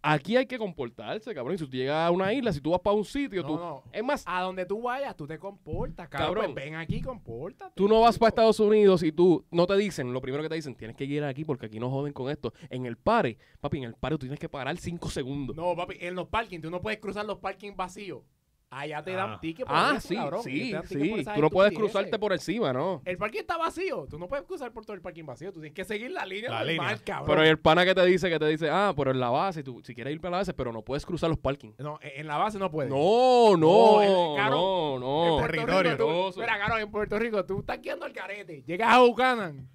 [0.00, 1.54] aquí hay que comportarse, cabrón.
[1.56, 3.56] Y si tú llegas a una isla, si tú vas para un sitio, No, tú.
[3.56, 3.82] no.
[3.92, 6.34] Es más, A donde tú vayas, tú te comportas, cabrón.
[6.34, 6.52] Cabrón.
[6.54, 7.72] Pues ven aquí, compórtate.
[7.74, 10.54] Tú no vas para Estados Unidos y tú no te dicen, lo primero que te
[10.54, 12.52] dicen, tienes que ir aquí porque aquí no joden con esto.
[12.70, 15.56] En el pare, papi, en el pare tú tienes que parar cinco segundos.
[15.56, 18.22] No, papi, en los parkings, tú no puedes cruzar los parkings vacíos.
[18.70, 19.38] Allá te dan Ah.
[19.40, 20.42] ticket por ah, eso, sí, cabrón.
[20.42, 21.24] Sí, por sí.
[21.34, 23.00] Tú no puedes cruzarte por encima, ¿no?
[23.06, 24.06] El parking está vacío.
[24.10, 25.50] Tú no puedes cruzar por todo el parking vacío.
[25.52, 26.98] Tú tienes que seguir la línea La normal, línea.
[27.02, 27.26] cabrón.
[27.28, 29.62] Pero hay el pana que te dice, que te dice, ah, pero en la base,
[29.62, 31.78] tú, si quieres ir para la base, pero no puedes cruzar los parkings.
[31.78, 32.90] No, en la base no puedes.
[32.90, 35.36] No, No, no, el- no, En no.
[35.46, 35.92] Territorio.
[35.92, 38.62] Rico, tú- mira, cabrón, en Puerto Rico tú estás guiando al carete.
[38.66, 39.66] Llegas a Buchanan.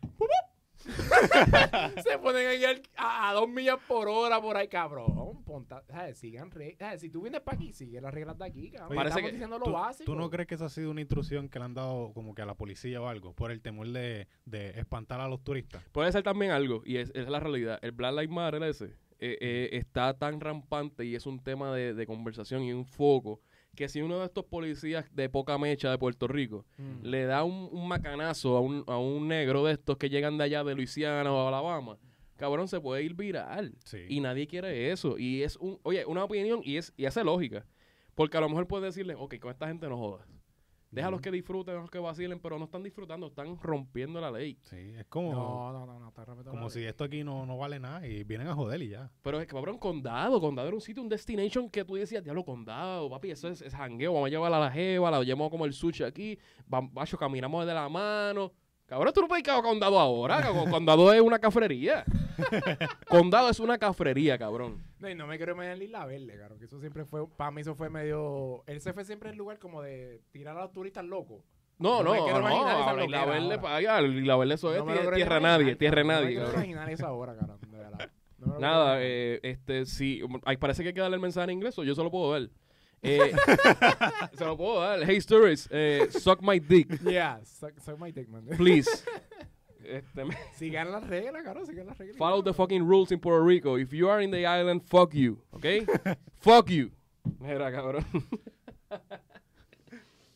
[2.03, 5.43] Se ponen ahí al- a, a dos millas por hora por ahí, cabrón.
[5.43, 6.17] Ponta, ¿sabes?
[6.17, 7.01] Sigan re- ¿sabes?
[7.01, 8.89] Si tú vienes para aquí, sigue las reglas de aquí, cabrón.
[8.91, 10.11] Oye, Parece Estamos que diciendo lo ¿Tú, básico.
[10.11, 12.41] tú no crees que eso ha sido una intrusión que le han dado como que
[12.41, 13.33] a la policía o algo?
[13.33, 15.83] Por el temor de, de espantar a los turistas.
[15.91, 17.79] Puede ser también algo, y es, es la realidad.
[17.81, 18.85] El Black Lives Matter ese
[19.19, 23.39] eh, eh, está tan rampante y es un tema de, de conversación y un foco
[23.75, 27.03] que si uno de estos policías de poca mecha de Puerto Rico Mm.
[27.05, 30.43] le da un, un macanazo a un, a un negro de estos que llegan de
[30.45, 31.97] allá de Luisiana o Alabama,
[32.35, 33.73] cabrón, se puede ir viral.
[33.85, 34.05] Sí.
[34.09, 35.17] Y nadie quiere eso.
[35.17, 37.65] Y es un, oye, una opinión y es y hace lógica.
[38.15, 40.27] Porque a lo mejor puedes decirle, ok, con esta gente no jodas.
[40.93, 41.23] Déjalos Ujú.
[41.23, 44.57] que disfruten, déjalos que vacilen, pero no están disfrutando, están rompiendo la ley.
[44.61, 46.87] Sí, es como, No, no, no, no, está como la si ley.
[46.87, 49.09] esto aquí no, no vale nada y vienen a joder y ya.
[49.23, 52.45] Pero es que, cabrón, condado, condado era un sitio, un destination que tú decías, diablo,
[52.45, 55.65] condado, papi, eso es, es jangueo, vamos a llevar a la jeva, la llevamos como
[55.65, 58.51] el sushi aquí, vamos, caminamos de la mano.
[58.85, 62.03] Cabrón, tú no puedes ir a condado ahora, co- condado es una cafrería.
[63.07, 64.83] condado es una cafrería, cabrón.
[64.99, 66.57] No, y no me quiero imaginar la Isla Verde, claro.
[66.57, 68.63] Que eso siempre fue, para mí eso fue medio...
[68.67, 71.43] El CF siempre es el lugar como de tirar a los turistas locos.
[71.79, 74.73] No, No me no, quiero no, imaginar esa la Isla Verde, allá, la Verde eso
[74.73, 76.07] es No tierra imaginar, nadie, tierra cabrón.
[76.07, 76.63] No me nadie, quiero cabrón.
[76.65, 78.09] imaginar eso ahora, cabrón, de verdad.
[78.37, 81.77] No Nada, eh, este, sí, ay, parece que hay que darle el mensaje en inglés,
[81.79, 82.49] o yo se lo puedo dar.
[83.03, 83.33] Eh,
[84.33, 85.03] se lo puedo dar.
[85.03, 86.99] Hey, tourists, eh, suck my dick.
[87.03, 88.45] Yeah, suck, suck my dick, man.
[88.57, 88.89] please.
[89.83, 90.23] Este,
[90.55, 92.15] Sigan las reglas, cabrón, sigan las reglas.
[92.17, 93.77] Follow the fucking rules in Puerto Rico.
[93.77, 95.43] If you are in the island, fuck you.
[95.51, 95.65] ¿Ok?
[96.39, 96.89] fuck you.
[97.41, 98.05] Mira, cabrón.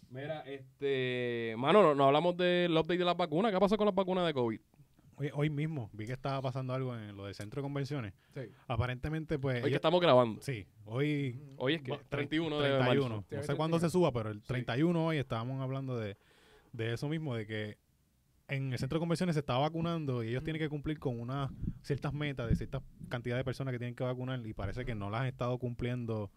[0.10, 1.56] Mira, este.
[1.58, 3.54] Mano, no, no hablamos del update de las vacunas.
[3.54, 4.60] ¿Qué pasó con las vacunas de COVID?
[5.20, 8.14] Hoy, hoy mismo vi que estaba pasando algo en lo del centro de convenciones.
[8.36, 8.42] Sí.
[8.68, 9.64] Aparentemente, pues.
[9.64, 10.42] Hoy que estamos grabando.
[10.44, 11.42] sí, hoy.
[11.58, 13.10] Hoy es que va- 31 de 31.
[13.10, 13.26] marzo.
[13.30, 13.80] Sí, No sé cuándo 31.
[13.80, 16.18] se suba, pero el 31 hoy estábamos hablando de,
[16.72, 17.78] de eso mismo, de que
[18.48, 21.52] en el centro de convenciones se está vacunando y ellos tienen que cumplir con unas
[21.82, 25.10] ciertas metas de cierta cantidad de personas que tienen que vacunar y parece que no
[25.10, 26.30] las han estado cumpliendo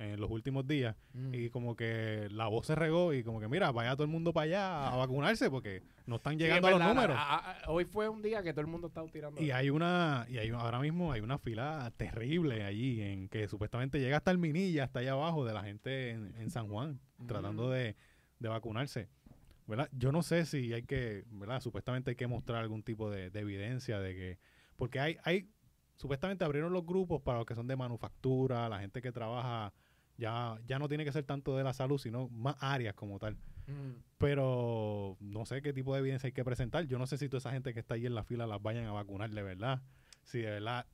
[0.00, 1.34] en los últimos días Mm.
[1.34, 4.32] y como que la voz se regó y como que mira, vaya todo el mundo
[4.32, 7.16] para allá a vacunarse porque no están Sí, llegando es a los números.
[7.18, 9.40] a- a- a- hoy fue un día que todo el mundo estaba tirando.
[9.42, 14.00] Y hay una, y hay ahora mismo hay una fila terrible allí en que supuestamente
[14.00, 17.66] llega hasta el Minilla, hasta allá abajo de la gente en, en San Juan, tratando
[17.66, 17.70] Mm.
[17.72, 17.96] de,
[18.38, 19.08] de vacunarse.
[19.66, 19.88] ¿Verdad?
[19.92, 21.60] Yo no sé si hay que, ¿verdad?
[21.60, 24.38] Supuestamente hay que mostrar algún tipo de, de evidencia de que,
[24.76, 25.48] porque hay, hay,
[25.94, 29.72] supuestamente abrieron los grupos para los que son de manufactura, la gente que trabaja,
[30.20, 33.36] ya, ya no tiene que ser tanto de la salud, sino más áreas como tal.
[33.66, 34.02] Mm.
[34.18, 36.86] Pero no sé qué tipo de evidencia hay que presentar.
[36.86, 38.84] Yo no sé si toda esa gente que está ahí en la fila las vayan
[38.84, 39.82] a vacunar de verdad.
[40.22, 40.86] si de verdad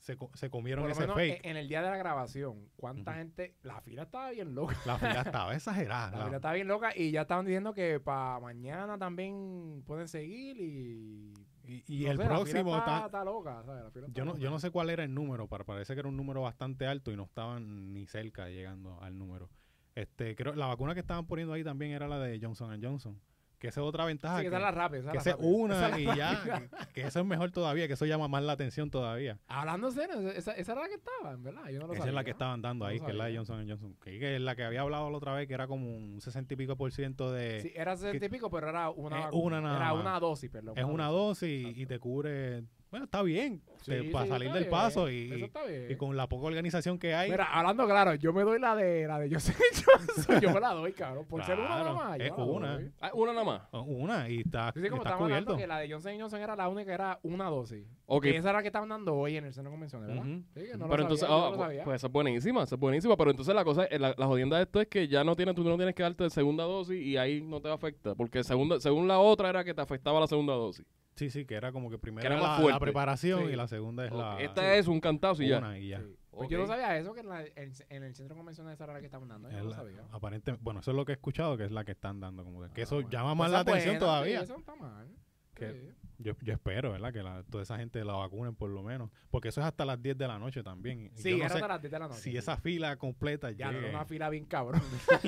[0.00, 1.40] se, se comieron ese menos fake.
[1.44, 3.56] en, el día de la grabación, ¿cuánta gente?
[3.62, 4.76] La fila estaba bien loca.
[4.84, 6.10] La fila estaba exagerada.
[6.12, 10.06] La la- fila estaba bien loca y ya estaban diciendo que para mañana también pueden
[10.08, 11.32] seguir y...
[11.68, 13.84] y y no el sé, próximo está, está- está loca, ¿sabes?
[13.84, 14.42] La fila está Yo no, loca.
[14.42, 17.12] yo no sé cuál era el número, pero parece que era un número bastante alto
[17.12, 19.50] y no estaban ni cerca llegando al número.
[19.94, 23.20] Este, creo la vacuna que estaban poniendo ahí también era la de Johnson Johnson,
[23.58, 24.38] que esa es otra ventaja.
[24.38, 25.00] Sí, que que, esa es la rápida.
[25.00, 25.50] esa que la esa es rápida.
[25.50, 28.42] una Esa y la ya, que, que eso es mejor todavía, que eso llama más
[28.42, 29.38] la atención todavía.
[29.48, 31.68] Hablando serio, esa, esa era la que estaba, en verdad.
[31.68, 32.10] Yo no lo Esa sabía.
[32.10, 33.36] es la que estaban dando ahí, que es la de.
[33.36, 33.96] Johnson Johnson.
[34.02, 36.56] Que, es la que había hablado la otra vez, que era como un 60 y
[36.56, 37.60] pico por ciento de...
[37.60, 40.78] Sí, era 60 y pico, pero era una una nada Era una dosis, perdón.
[40.78, 42.64] es una dosis y te cubre...
[42.90, 45.50] Bueno, está bien, Sí, te- sí, para salir del bien, paso y,
[45.90, 47.30] y con la poca organización que hay...
[47.30, 50.40] Mira, hablando claro, yo me doy la de la de José Johnson.
[50.42, 51.26] yo me la doy, cabrón.
[51.26, 52.18] Por ser una nada más.
[52.18, 52.72] es una.
[52.74, 52.90] doy.
[53.00, 53.62] Ah, una nada más.
[53.72, 55.56] Oh, Una, y está, Sí, sí, como está estamos hablando cubierto.
[55.62, 57.86] que la de Johnson Johnson era la única que era una dosis.
[58.22, 60.24] Que esa era la que estaban dando hoy en el centro de convenciones, ¿verdad?
[60.54, 61.84] Sí, que no lo pero entonces, sabía, ah, no lo pues, sabía.
[61.84, 63.16] pues esa es buenísima, esa es buenísima.
[63.18, 65.54] Pero entonces la cosa, eh, la, la jodienda de esto es que ya no tienes,
[65.54, 68.14] tú no tienes que darte segunda dosis y ahí no te afecta.
[68.14, 70.86] Porque segunda, según la otra era que te afectaba la segunda dosis.
[71.18, 73.52] Sí, sí, que era como que primero Que era la, la preparación Sí.
[73.52, 75.58] y la segunda es Ok, la Esta es un cantazo y ya.
[75.58, 76.00] una y ya.
[76.00, 76.14] Sí.
[76.30, 78.84] Pues yo no sabía eso, que en, la- en- en el centro de convenciones esa
[78.84, 79.50] era la que estaban dando.
[79.50, 80.04] Yo Es no lo la- sabía.
[80.12, 82.44] aparentemente, bueno, eso es lo que he escuchado, que es la que están dando.
[82.44, 83.10] como que, que Ah, eso bueno.
[83.10, 84.38] llama Pues más esa la atención buena, todavía.
[84.38, 85.08] sí, eso no está mal.
[85.54, 86.07] Que- Sí.
[86.18, 87.12] Yo, yo espero, ¿verdad?
[87.12, 89.10] Que la- toda esa gente la vacunen por lo menos.
[89.30, 91.10] Porque eso es hasta las 10 de la noche también.
[91.14, 92.20] Sí, no hasta las 10 de la noche.
[92.20, 93.88] si esa fila completa Ya, no, llegue.
[93.88, 94.82] era una fila bien cabrón.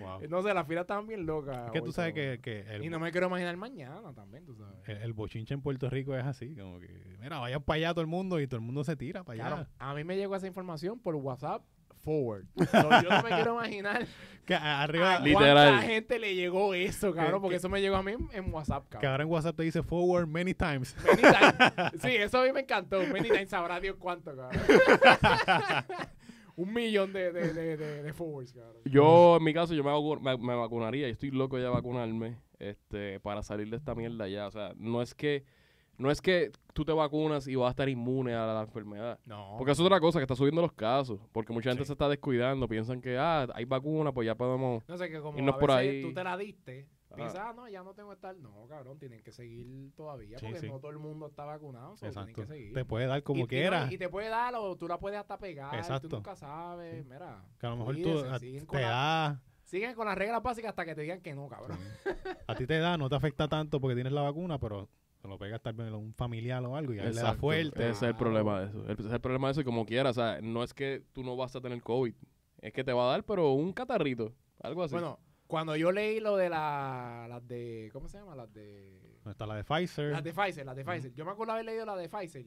[0.00, 0.20] Wow.
[0.28, 1.66] no sé, las filas estaban bien locas.
[1.66, 4.54] Es que tú sabes que, que el, Y no me quiero imaginar mañana también, tú
[4.54, 4.76] sabes.
[4.88, 6.54] el, el bochinche en Puerto Rico es así.
[6.54, 9.24] Como que, mira, vayan para allá todo el mundo y todo el mundo se tira
[9.24, 9.68] para allá.
[9.80, 11.64] A mí me llegó esa información por WhatsApp
[11.98, 12.46] forward.
[12.56, 14.06] So, yo no me quiero imaginar
[14.46, 17.68] Que a- a arriba, Li- cuánta gente le llegó eso, cabrón, Que- porque que- eso
[17.68, 19.10] me llegó a mí en, WhatsApp, que cabrón.
[19.12, 20.96] ahora en WhatsApp te dice forward many times.
[21.04, 21.92] Many times.
[22.02, 22.98] Sí, eso a mí me encantó.
[23.12, 24.62] Many times sabrá Dios cuánto, cabrón.
[26.56, 28.82] Un millón de, de, de, de, de forwards, cabrón.
[28.84, 31.06] Yo, en mi caso, yo me, vacu- me, me vacunaría.
[31.08, 34.48] y estoy loco ya de vacunarme este, para salir de esta mierda ya.
[34.48, 35.44] O sea, no es que
[35.98, 39.18] no es que tú te vacunas y vas a estar inmune a la enfermedad.
[39.26, 39.56] No.
[39.58, 41.20] Porque eso es otra cosa, que está subiendo los casos.
[41.32, 41.88] Porque mucha gente Sí.
[41.88, 42.68] se está descuidando.
[42.68, 44.82] Piensan que, ah, hay vacuna, pues ya podemos...
[44.88, 46.00] No sé, que como irnos a por ahí.
[46.02, 47.14] tú te la diste, Ah.
[47.16, 48.36] piensas, ah, no, ya no tengo que estar.
[48.36, 50.68] No, cabrón, tienen que seguir todavía Sí, porque sí.
[50.68, 52.42] no todo el mundo está vacunado, so tienen Exacto.
[52.42, 52.74] que seguir.
[52.74, 53.88] Te puede dar como y, y no, quiera.
[53.92, 55.74] Y, te puede dar o tú la puedes hasta pegar.
[55.74, 56.08] Exacto.
[56.08, 57.04] Tú nunca sabes.
[57.06, 60.84] Mira, que a lo mejor tú cuídense, te da, siguen con las reglas básicas hasta
[60.84, 61.78] que te digan que no, cabrón.
[62.46, 64.88] a ti te da, no te afecta tanto porque tienes la vacuna, pero
[65.28, 67.34] te lo pegas tal vez a un familiar o algo y a él le da
[67.34, 67.82] fuerte.
[67.82, 68.82] Ese es el problema de eso.
[68.88, 70.16] Ese es el problema de eso y como quieras.
[70.16, 72.14] O sea, no es que tú no vas a tener COVID.
[72.60, 74.34] Es que te va a dar, pero un catarrito.
[74.60, 74.94] Algo así.
[74.94, 78.34] Bueno, cuando yo leí lo de la, las de, ¿cómo se llama?
[78.34, 80.12] Las de, Está la de Pfizer.
[80.12, 81.12] las de Pfizer, las de Pfizer.
[81.14, 82.46] Yo me acuerdo haber leído la de Pfizer,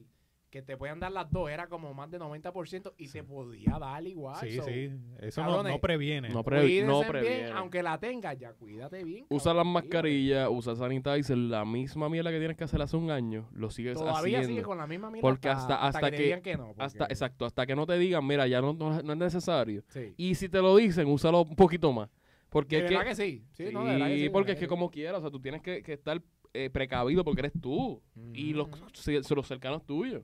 [0.52, 4.06] que te podían dar las dos, era como más de 90% y te podía dar
[4.06, 4.36] igual.
[4.38, 4.90] sí, so, sí.
[5.18, 6.28] Eso no, cabrones, no previene.
[6.28, 7.50] no, pre- Cuídense no bien, previene.
[7.52, 9.24] aunque la tengas ya, cuídate bien.
[9.30, 13.48] Usa las mascarillas, usa sanitizer, la misma mierda que tienes que hacer hace un año,
[13.54, 13.94] lo sigues.
[13.96, 14.48] Todavía haciendo.
[14.48, 16.66] sigue con la misma mierda Porque hasta- hasta que, te que- digan que no.
[16.68, 19.82] porque- hasta, exacto, hasta que no te digan, mira, ya no, no, no es necesario.
[19.88, 20.12] Sí.
[20.18, 22.10] Y si te lo dicen, úsalo un poquito más.
[22.50, 23.44] Porque de es verdad que, que sí.
[23.52, 25.40] Sí, sí, no, de verdad que sí, porque es que como quieras, o sea, tú
[25.40, 26.20] tienes que, que estar
[26.54, 28.02] eh, precavido porque eres tú
[28.34, 30.22] y los, si- los cercanos tuyos.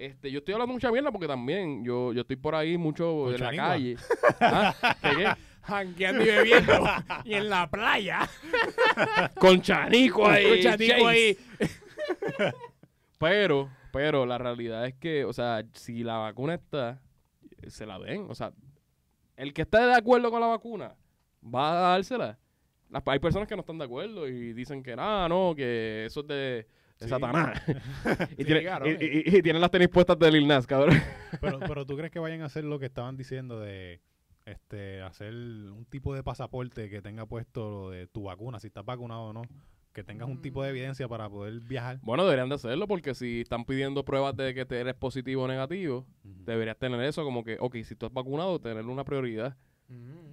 [0.00, 3.38] Este, yo estoy hablando mucha mierda porque también yo, yo estoy por ahí mucho en
[3.38, 3.96] la calle.
[4.40, 4.74] ¿Ah?
[5.02, 5.32] ¿Qué, qué?
[5.60, 6.72] Jangueando y bebiendo.
[7.24, 8.20] y en la playa.
[9.38, 10.48] Con chanico ahí.
[10.48, 11.06] Con chanico Chase.
[11.06, 11.38] ahí.
[13.18, 16.98] Pero, pero la realidad es que, o sea, si la vacuna está,
[17.68, 18.26] se la den.
[18.30, 18.52] O sea,
[19.36, 20.94] el que esté de acuerdo con la vacuna
[21.44, 22.38] va a dársela.
[22.88, 26.20] Las- hay personas que no están de acuerdo y dicen que nada, no, que eso
[26.20, 26.66] es de,
[27.00, 27.10] de Sí.
[27.10, 27.60] Satanás.
[28.32, 29.22] y, Sí, tiene- claro, y- eh.
[29.26, 30.94] y- y tienen las tenis puestas de Lil Nas, cabrón.
[31.40, 34.00] Pero, pero tú crees que vayan a hacer lo que estaban diciendo de
[34.46, 38.84] este hacer un tipo de pasaporte que tenga puesto lo de tu vacuna, si estás
[38.84, 39.42] vacunado o no,
[39.92, 40.74] que tengas un tipo de Mm.
[40.76, 41.98] evidencia para poder viajar.
[42.02, 45.48] Bueno, deberían de hacerlo porque si están pidiendo pruebas de que te eres positivo o
[45.48, 49.56] negativo, deberías tener eso como que, ok, si tú has vacunado, tener una prioridad.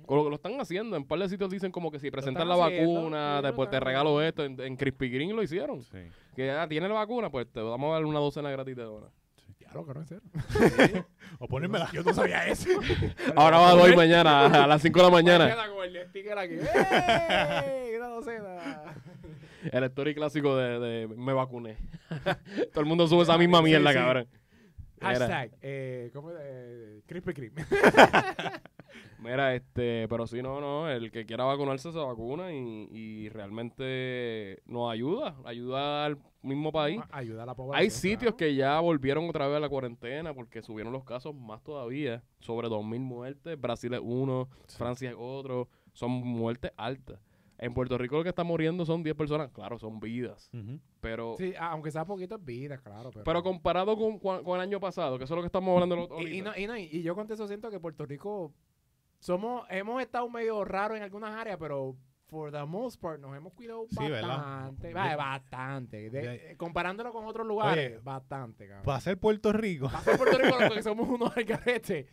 [0.05, 0.95] Con lo que lo están haciendo.
[0.95, 4.21] En par de sitios dicen como que si presentas la haciendo, vacuna, después te regalo
[4.21, 4.45] esto.
[4.45, 5.81] En, en Krispy Kreme lo hicieron.
[5.81, 5.99] Sí.
[6.35, 9.11] Que ah, tiene la vacuna, pues te vamos a dar una docena gratis de donas.
[9.59, 11.05] Ya lo que no es serio.
[11.39, 11.89] O ponérmela.
[11.91, 12.69] Yo no sabía eso.
[13.35, 15.67] Ahora va a doy mañana a las 5 de la mañana.
[15.67, 16.53] Con el sticker aquí.
[16.55, 17.95] ¡Ey!
[17.97, 18.93] Una docena.
[19.71, 21.75] El story clásico de, de me vacuné.
[22.71, 23.97] Todo el mundo sube esa misma mierda, sí.
[23.97, 24.27] cabrón.
[25.01, 25.51] Hashtag.
[25.61, 26.37] Eh, ¿Cómo es?
[26.39, 27.65] Eh, Krispy Kreme.
[29.19, 34.61] Mira, este, pero si no, no, el que quiera vacunarse se vacuna y, y realmente
[34.65, 37.01] nos ayuda, ayuda al mismo país.
[37.11, 37.81] Ayuda a la población.
[37.81, 38.37] Hay sitios claro.
[38.37, 42.67] que ya volvieron otra vez a la cuarentena porque subieron los casos más todavía, sobre
[42.67, 47.19] 2.000 muertes, Brasil es uno, Francia es otro, son muertes altas.
[47.59, 50.79] En Puerto Rico lo que está muriendo son 10 personas, claro, son vidas, Ujú.
[51.01, 53.09] pero Sí, aunque sea poquito es vida, claro.
[53.09, 56.21] Pero, pero comparado con, con el año pasado, que eso es lo que estamos hablando
[56.21, 58.53] y no, y, no, y yo con eso siento que Puerto Rico
[59.19, 61.95] somos, hemos estado medio raros en algunas áreas, pero
[62.27, 64.93] for the most part nos hemos cuidado bastante.
[64.93, 66.09] Vaya, bastante.
[66.09, 68.83] De- eh, comparándolo con otros lugares, Oye, bastante, cabrón.
[68.85, 72.05] Para ser Puerto Rico, Para ser Puerto Rico, lo que somos unos alcaretes.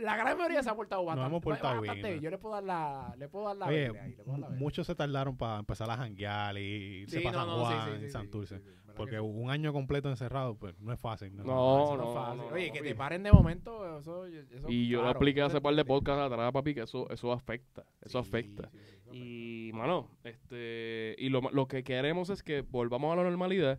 [0.00, 1.28] La gran mayoría se ha portado bastante.
[1.28, 2.20] hemos portado bastante bien.
[2.20, 4.40] Yo le puedo dar la, le puedo dar la oye, verde ahí, le puedo dar
[4.40, 4.64] la mu- verde.
[4.64, 6.60] muchos se tardaron para empezar a janguear y
[7.02, 8.58] irse Sí, para no, San no, sí, Juan sí, Santurce.
[8.58, 11.36] sí, sí, verdad Porque un año completo encerrado, pues no es fácil.
[11.36, 12.40] No, No, Eso no no, es fácil.
[12.40, 14.26] no, Oye, no, que te paren de momento, eso...
[14.26, 17.08] eso Y yo lo claro, expliqué eso hace par de podcasts atrás, papi, que eso,
[17.10, 18.68] eso afecta, eso Sí, afecta.
[18.70, 19.14] sí, sí, eso afecta.
[19.16, 23.78] Y, mano, este, y lo, lo que queremos es que volvamos a la normalidad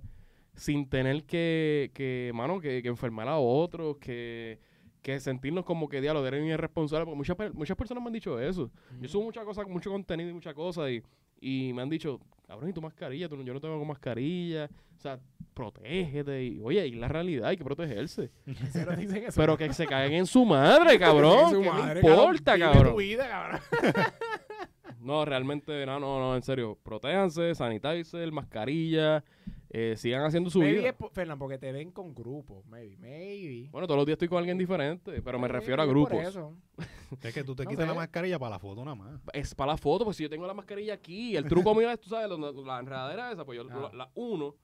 [0.55, 4.59] sin tener que, que mano, que, que enfermar a otros, que,
[5.01, 8.69] que sentirnos como que, diablo, eres irresponsable, porque muchas, muchas personas me han dicho eso.
[8.99, 11.01] Yo subo muchas cosas, mucho contenido y muchas cosas, y,
[11.39, 13.29] y me han dicho, cabrón, ¿y tu mascarilla?
[13.29, 15.19] Tú yo no tengo mascarilla, o sea,
[15.53, 18.31] protégete, y oye, y la realidad, hay que protegerse.
[19.35, 22.91] Pero que se caigan en su madre, cabrón, Su ¿qué madre, me importa, cabrón?
[22.93, 23.59] tu vida, cabrón.
[24.99, 26.77] No, realmente, no, no, no, en serio.
[26.83, 29.23] Protéjanse, sanitizer, mascarilla,
[29.79, 30.93] eh, sigan haciendo su Maybe vida.
[30.93, 32.65] po- Fernán, porque te ven con grupos.
[32.65, 33.69] Maybe, maybe.
[33.69, 36.23] Bueno, todos los días estoy con alguien diferente, pero me Maybe refiero a por grupos.
[36.25, 36.55] eso.
[37.21, 39.21] Es que tú te No quitas la mascarilla para la foto nada más.
[39.33, 41.99] Es para la foto, pues si yo tengo la mascarilla aquí, el truco mío es,
[41.99, 43.89] tú sabes, donde- la enredadera esa, pues yo Ah.
[43.91, 44.55] la, la uno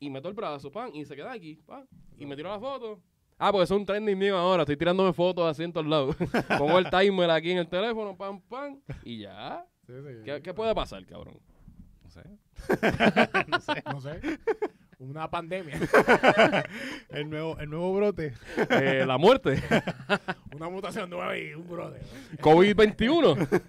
[0.00, 3.00] y meto el brazo, pan, y se queda aquí, pan, y me tiro la foto.
[3.38, 6.14] Ah, pues eso es un trending mío ahora, estoy tirándome fotos así en todos lados.
[6.58, 9.64] Pongo el timer aquí en el teléfono, pam, pam, y ya.
[9.86, 10.42] Sí, sí, ¿Qué, sí.
[10.42, 11.38] qué puede pasar, cabrón?
[12.02, 12.22] No sé.
[13.92, 14.20] No sé.
[14.98, 15.78] Una pandemia.
[17.08, 18.34] El nuevo, el nuevo brote.
[18.70, 19.62] Eh, la muerte.
[20.54, 22.02] Una mutación nueva y un brother.
[22.40, 23.62] COVID-21.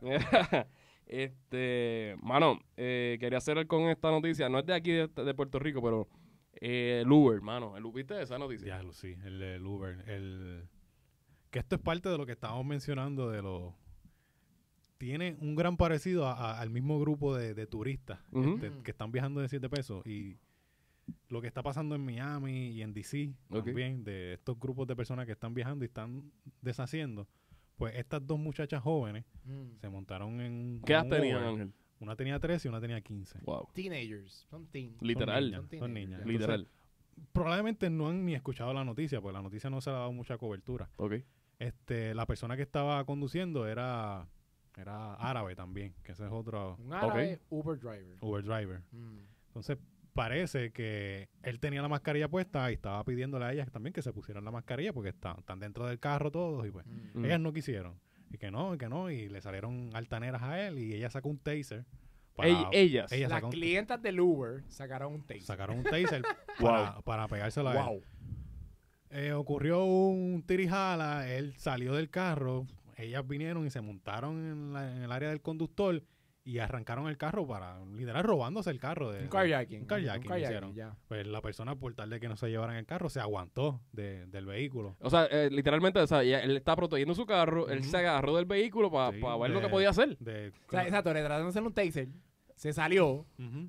[0.00, 0.66] Mira,
[1.06, 5.58] este, mano, eh, quería hacer con esta noticia, no es de aquí de, de Puerto
[5.58, 6.08] Rico, pero
[6.54, 8.66] eh, el Uber, mano, ¿el ¿viste esa noticia?
[8.66, 10.02] Diablo, sí, el, el Uber.
[10.08, 10.68] El,
[11.50, 13.74] que esto es parte de lo que estábamos mencionando de los...
[15.00, 19.10] Tiene un gran parecido a- a- al mismo grupo de, de turistas este, que están
[19.10, 20.36] viajando de 7 pesos y
[21.30, 25.24] lo que está pasando en Miami y en DC también, de estos grupos de personas
[25.24, 27.26] que están viajando y están deshaciendo,
[27.76, 29.78] pues estas dos muchachas jóvenes Mm.
[29.80, 30.82] se montaron en un...
[30.84, 31.42] ¿Qué edad tenían.
[31.44, 31.72] Ángel?
[31.98, 33.38] Una tenía 13 y una tenía 15.
[33.44, 33.68] Wow.
[33.72, 34.46] Teenagers.
[34.50, 34.96] Son teen.
[35.00, 35.44] Literal.
[35.50, 36.26] niñas, Son niñas.
[36.26, 36.68] Literal.
[37.32, 40.12] Probablemente no han ni escuchado la noticia, porque la noticia no se le ha dado
[40.12, 40.90] mucha cobertura.
[40.96, 41.14] Ok.
[41.58, 44.28] Este, la persona que estaba conduciendo era,
[44.80, 48.16] era árabe también, que ese es otro Un árabe Uber driver.
[48.20, 48.80] Uber driver.
[48.92, 49.18] Mm.
[49.48, 49.78] Entonces
[50.12, 54.12] parece que él tenía la mascarilla puesta y estaba pidiéndole a ellas también que se
[54.12, 57.20] pusieran la mascarilla porque están, están dentro del carro todos y pues Mm.
[57.20, 57.24] Mm.
[57.26, 57.94] ellas no quisieron.
[58.32, 61.28] Y que no, y que no, y le salieron altaneras a él y ella sacó
[61.28, 61.84] un taser.
[62.36, 63.10] Ell- ellas.
[63.12, 65.42] ella Las un- clientas del Uber sacaron un taser.
[65.42, 66.22] sacaron un taser
[66.60, 67.84] para, para pegárselo a él.
[67.84, 68.02] Wow.
[69.10, 72.66] Eh, ocurrió un tirijala, él salió del carro,
[73.02, 76.02] ellas vinieron y se montaron en, la- en el área del conductor
[76.42, 79.12] y arrancaron el carro para, literal, robándose el carro.
[79.12, 79.80] De, Un carjacking.
[79.82, 80.74] Un carjacking Un hicieron.
[80.74, 80.96] ya.
[81.06, 84.26] Pues la persona, por tal de que no se llevaran el carro, se aguantó de-
[84.26, 84.96] del vehículo.
[85.00, 88.36] O sea, eh, literalmente, o sea, ya- él está protegiendo su carro, él se agarró
[88.36, 90.16] del vehículo para Sí, ver lo que podía hacer.
[90.18, 92.08] De, O sea, exacto, le trataron de hacer un taser.
[92.56, 93.26] Se salió.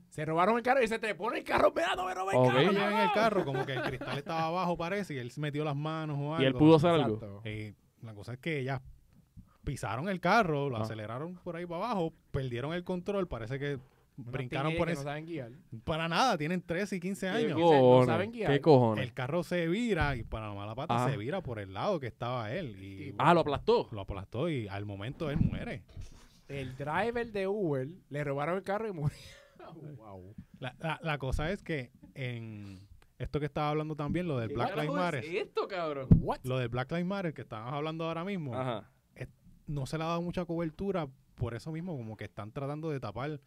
[0.10, 1.72] Se robaron el carro y se trepó en el carro.
[1.76, 2.48] Mira, no me robé el Ok.
[2.48, 2.60] carro.
[2.60, 5.64] Ellos en el carro, como que el cristal estaba abajo, parece, y él se metió
[5.64, 6.42] las manos o algo.
[6.44, 7.42] Y él pudo hacer algo.
[7.46, 7.74] Y
[8.06, 8.82] la cosa es que ellas
[9.64, 10.82] pisaron el carro, lo Ah.
[10.82, 13.78] aceleraron por ahí para abajo, perdieron el control, parece que
[14.18, 15.02] brincaron por que eso.
[15.04, 15.52] No saben guiar.
[15.84, 17.58] Para nada, tienen 13 y 15 ¿Qué años.
[17.58, 18.06] no cojones?
[18.08, 18.52] saben guiar.
[18.52, 19.04] ¿Qué cojones?
[19.06, 21.10] El carro se vira y para la mala pata Ajá.
[21.10, 23.88] se vira por el lado que estaba él y Ah, lo aplastó.
[23.92, 25.84] lo aplastó y al momento él muere.
[26.48, 29.18] El driver de Uber le robaron el carro y murió.
[29.98, 30.36] wow.
[30.60, 32.78] La, la- la cosa es que en
[33.18, 36.08] esto que estaba hablando también, lo del ¿Qué Black Lives Matter, es esto, cabrón?
[36.20, 36.40] What?
[36.44, 38.88] lo del Black Lives Matter que estábamos hablando ahora mismo, Ajá.
[39.68, 43.00] No se le ha dado mucha cobertura por eso mismo, como que están tratando de
[43.00, 43.40] tapar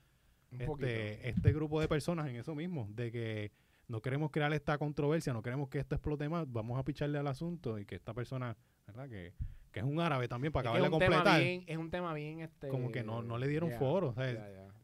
[0.50, 3.53] este, este grupo de personas en eso mismo, de que
[3.88, 7.27] no queremos crear esta controversia, no queremos que esto explote más, vamos a picharle al
[7.27, 9.09] asunto y que esta persona, ¿verdad?
[9.09, 9.35] Que,
[9.72, 12.14] que es un árabe también para es de un tema completar, bien, es un tema
[12.14, 14.09] bien este como que no, no le dieron foro.
[14.09, 14.24] o sea.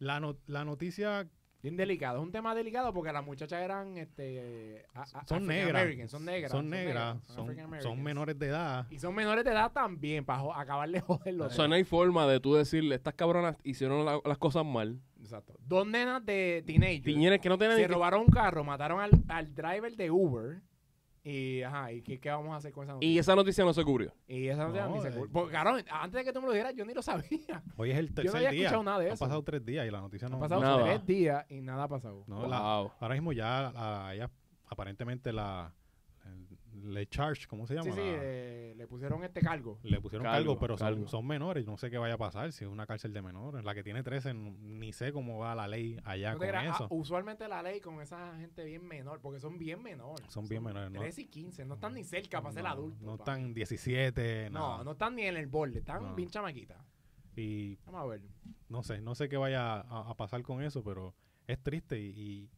[0.01, 1.29] La, no- la noticia
[1.63, 2.19] Bien delicado.
[2.19, 6.11] Es un tema delicado porque las muchachas eran este, a- a- Son negras.
[6.11, 6.51] Son negras.
[6.51, 7.99] Son negras, son son, African son Americans.
[8.03, 8.87] menores de edad.
[8.91, 11.47] Y son menores de edad también, para acabar de joderlo.
[11.47, 14.99] O sea, no hay forma de tú decirle, estas cabronas hicieron la- las cosas mal.
[15.21, 15.55] Exacto.
[15.67, 17.05] Dos nenas de teenagers.
[17.05, 20.61] Tiñeres que no tienen se robaron un carro, mataron al, al driver de Uber.
[21.23, 23.13] Y, ajá, ¿y qué, qué vamos a hacer con esa noticia?
[23.15, 24.15] Y esa noticia no se cubrió.
[24.27, 25.13] Y, esa noticia No, ni se eh.
[25.15, 27.63] cul- Porque, antes de que tú me lo dijeras, yo ni lo sabía.
[27.77, 28.61] Hoy es el Yo no tercer había día.
[28.63, 29.25] escuchado nada de Han eso.
[29.27, 30.37] pasado tres días y la noticia no.
[30.37, 30.85] Han pasado Nada.
[30.85, 32.25] tres días y nada ha pasado.
[32.27, 34.31] no, la- ahora mismo ya la- ella,
[34.67, 35.75] aparentemente la
[36.85, 37.85] le charge, ¿cómo se llama?
[37.85, 39.79] Sí, sí, La- eh, le pusieron este cargo.
[39.83, 41.09] le pusieron Cargo, cargo, pero son, cargo.
[41.09, 41.67] son menores.
[41.67, 43.65] No sé qué vaya a pasar si es una cárcel de menores.
[43.65, 46.75] La que tiene 13, n- ni sé cómo va la ley allá No con creas,
[46.77, 46.85] eso.
[46.85, 50.27] ah, usualmente la ley con esa gente bien menor, porque son bien menores.
[50.29, 51.01] Son bien menores, ¿no?
[51.01, 53.03] 13 y 15, no están ni cerca para ser no, adultos.
[53.03, 54.85] no están 17, No, nada.
[54.85, 56.15] no están ni en el borde, están No.
[56.15, 56.79] bien chamaquitas.
[57.37, 58.23] Y Vamos a ver.
[58.69, 61.15] no sé, no sé qué vaya a, a pasar con eso, pero
[61.47, 62.51] es triste y, y,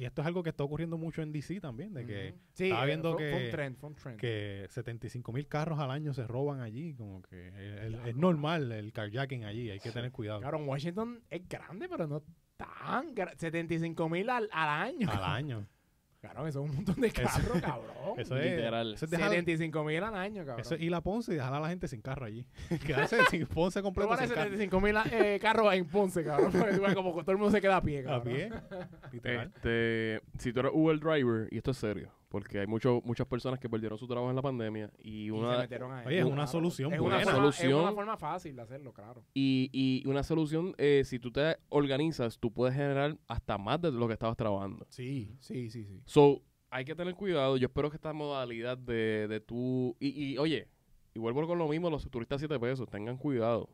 [0.00, 2.38] y esto es algo que está ocurriendo mucho en DC también, de que, Ujú.
[2.54, 4.18] sí, estaba eh, viendo fue, fue que- un trend, fue un trend.
[4.18, 8.92] que 75 mil carros al año se roban allí, como que es, es normal el
[8.92, 10.40] carjacking allí, hay que tener cuidado.
[10.40, 12.22] Claro, Washington es grande, pero no
[12.56, 13.38] tan grande.
[13.38, 15.08] 75 mil al, al año.
[15.10, 15.66] Al año.
[16.20, 18.18] Claro, eso es un montón de carros, cabrón.
[18.18, 18.92] Eso es, Literal.
[18.94, 20.60] eso es dejar- 75 mil al año, cabrón.
[20.60, 22.44] eso es ir a Ponce y dejar a la gente sin carro allí.
[22.86, 24.50] Quedarse sin Ponce completo Probar sin carro.
[24.50, 26.52] 75 mil eh, carros en Ponce, cabrón.
[26.52, 28.34] Porque como que todo el mundo se queda a pie, A cabrón.
[28.34, 28.50] pie,
[29.12, 29.52] literal.
[29.54, 33.58] Este, si tú eres Uber driver, y esto es serio, porque hay mucho, muchas personas
[33.60, 36.06] que perdieron su trabajo en la pandemia y Y se una metieron ahí.
[36.06, 37.32] Oye, es una solución es una, buena.
[37.32, 37.82] forma, es Solución.
[37.82, 39.24] una forma fácil de hacerlo, claro.
[39.34, 43.90] y, y una solución, eh, si tú te organizas, tú puedes generar hasta más de
[43.90, 44.86] lo que estabas trabajando.
[44.88, 46.00] Sí, sí, sí, sí.
[46.06, 46.40] So,
[46.70, 47.56] hay que tener cuidado.
[47.56, 49.96] Yo espero que esta modalidad de, de tú.
[49.98, 50.68] Y, y, oye,
[51.14, 52.88] y vuelvo con lo mismo: los turistas 7 pesos.
[52.88, 53.68] Tengan cuidado.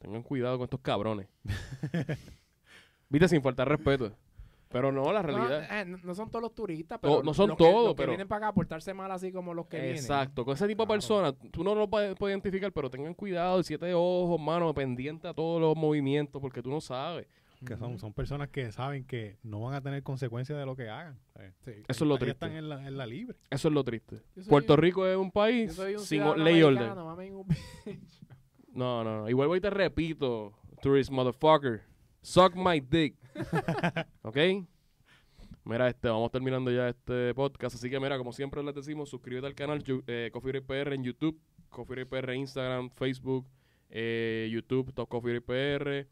[0.00, 1.28] Tengan cuidado con estos cabrones.
[3.08, 4.12] Viste, sin faltar respeto.
[4.74, 5.68] Pero no, la realidad.
[5.86, 7.98] No, eh, no- son todos los turistas, pero no son los que- todos, los que
[8.02, 9.94] pero- vienen para acá a portarse mal así como los que vienen.
[9.96, 13.62] Exacto, con ese tipo de personas, tú no lo puedes, puedes identificar, pero tengan cuidado,
[13.62, 17.28] siete ojos, mano, pendiente a todos los movimientos, porque tú no sabes.
[17.64, 20.88] Que son, son personas que saben que no van a tener consecuencias de lo que
[20.90, 21.18] hagan.
[21.64, 21.70] Sí.
[21.88, 22.32] Eso es lo triste.
[22.32, 23.38] están en la, en la libre.
[23.48, 24.20] Eso es lo triste.
[24.48, 26.88] Puerto un- Rico es un país un sin ley y orden.
[28.72, 29.28] No, no, no.
[29.30, 31.82] Y vuelvo y te repito, tourist motherfucker,
[32.22, 33.16] suck my dick.
[34.22, 34.36] ¿Ok?
[35.64, 37.76] Mira, este, vamos terminando ya este podcast.
[37.76, 41.02] Así que, mira, como siempre les decimos, suscríbete al canal eh, Coffee Break PR en
[41.02, 43.46] YouTube, Coffee Break PR en Instagram, Facebook,
[43.88, 46.06] eh, YouTube, Top Coffee Break PR.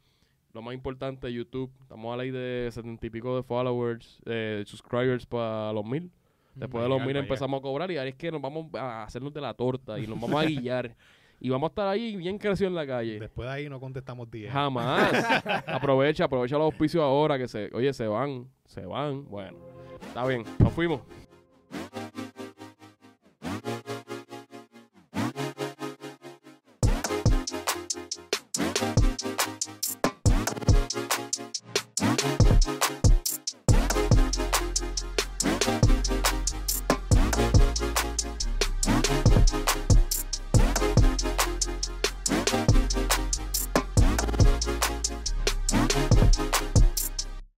[0.54, 1.70] Lo más importante, YouTube.
[1.82, 6.11] Estamos a la ley de setenta y pico de followers, eh, subscribers para los mil.
[6.54, 9.32] Después de los mil empezamos a cobrar y ahora es que nos vamos a hacernos
[9.32, 10.94] de la torta y nos vamos a guillar.
[11.44, 13.18] y vamos a estar ahí bien crecido en la calle.
[13.18, 14.52] Después de ahí no contestamos 10.
[14.52, 15.12] Jamás.
[15.66, 19.28] aprovecha, aprovecha los auspicios ahora que se, oye, se van, se van.
[19.28, 19.59] Bueno,
[20.07, 21.00] está bien, nos fuimos.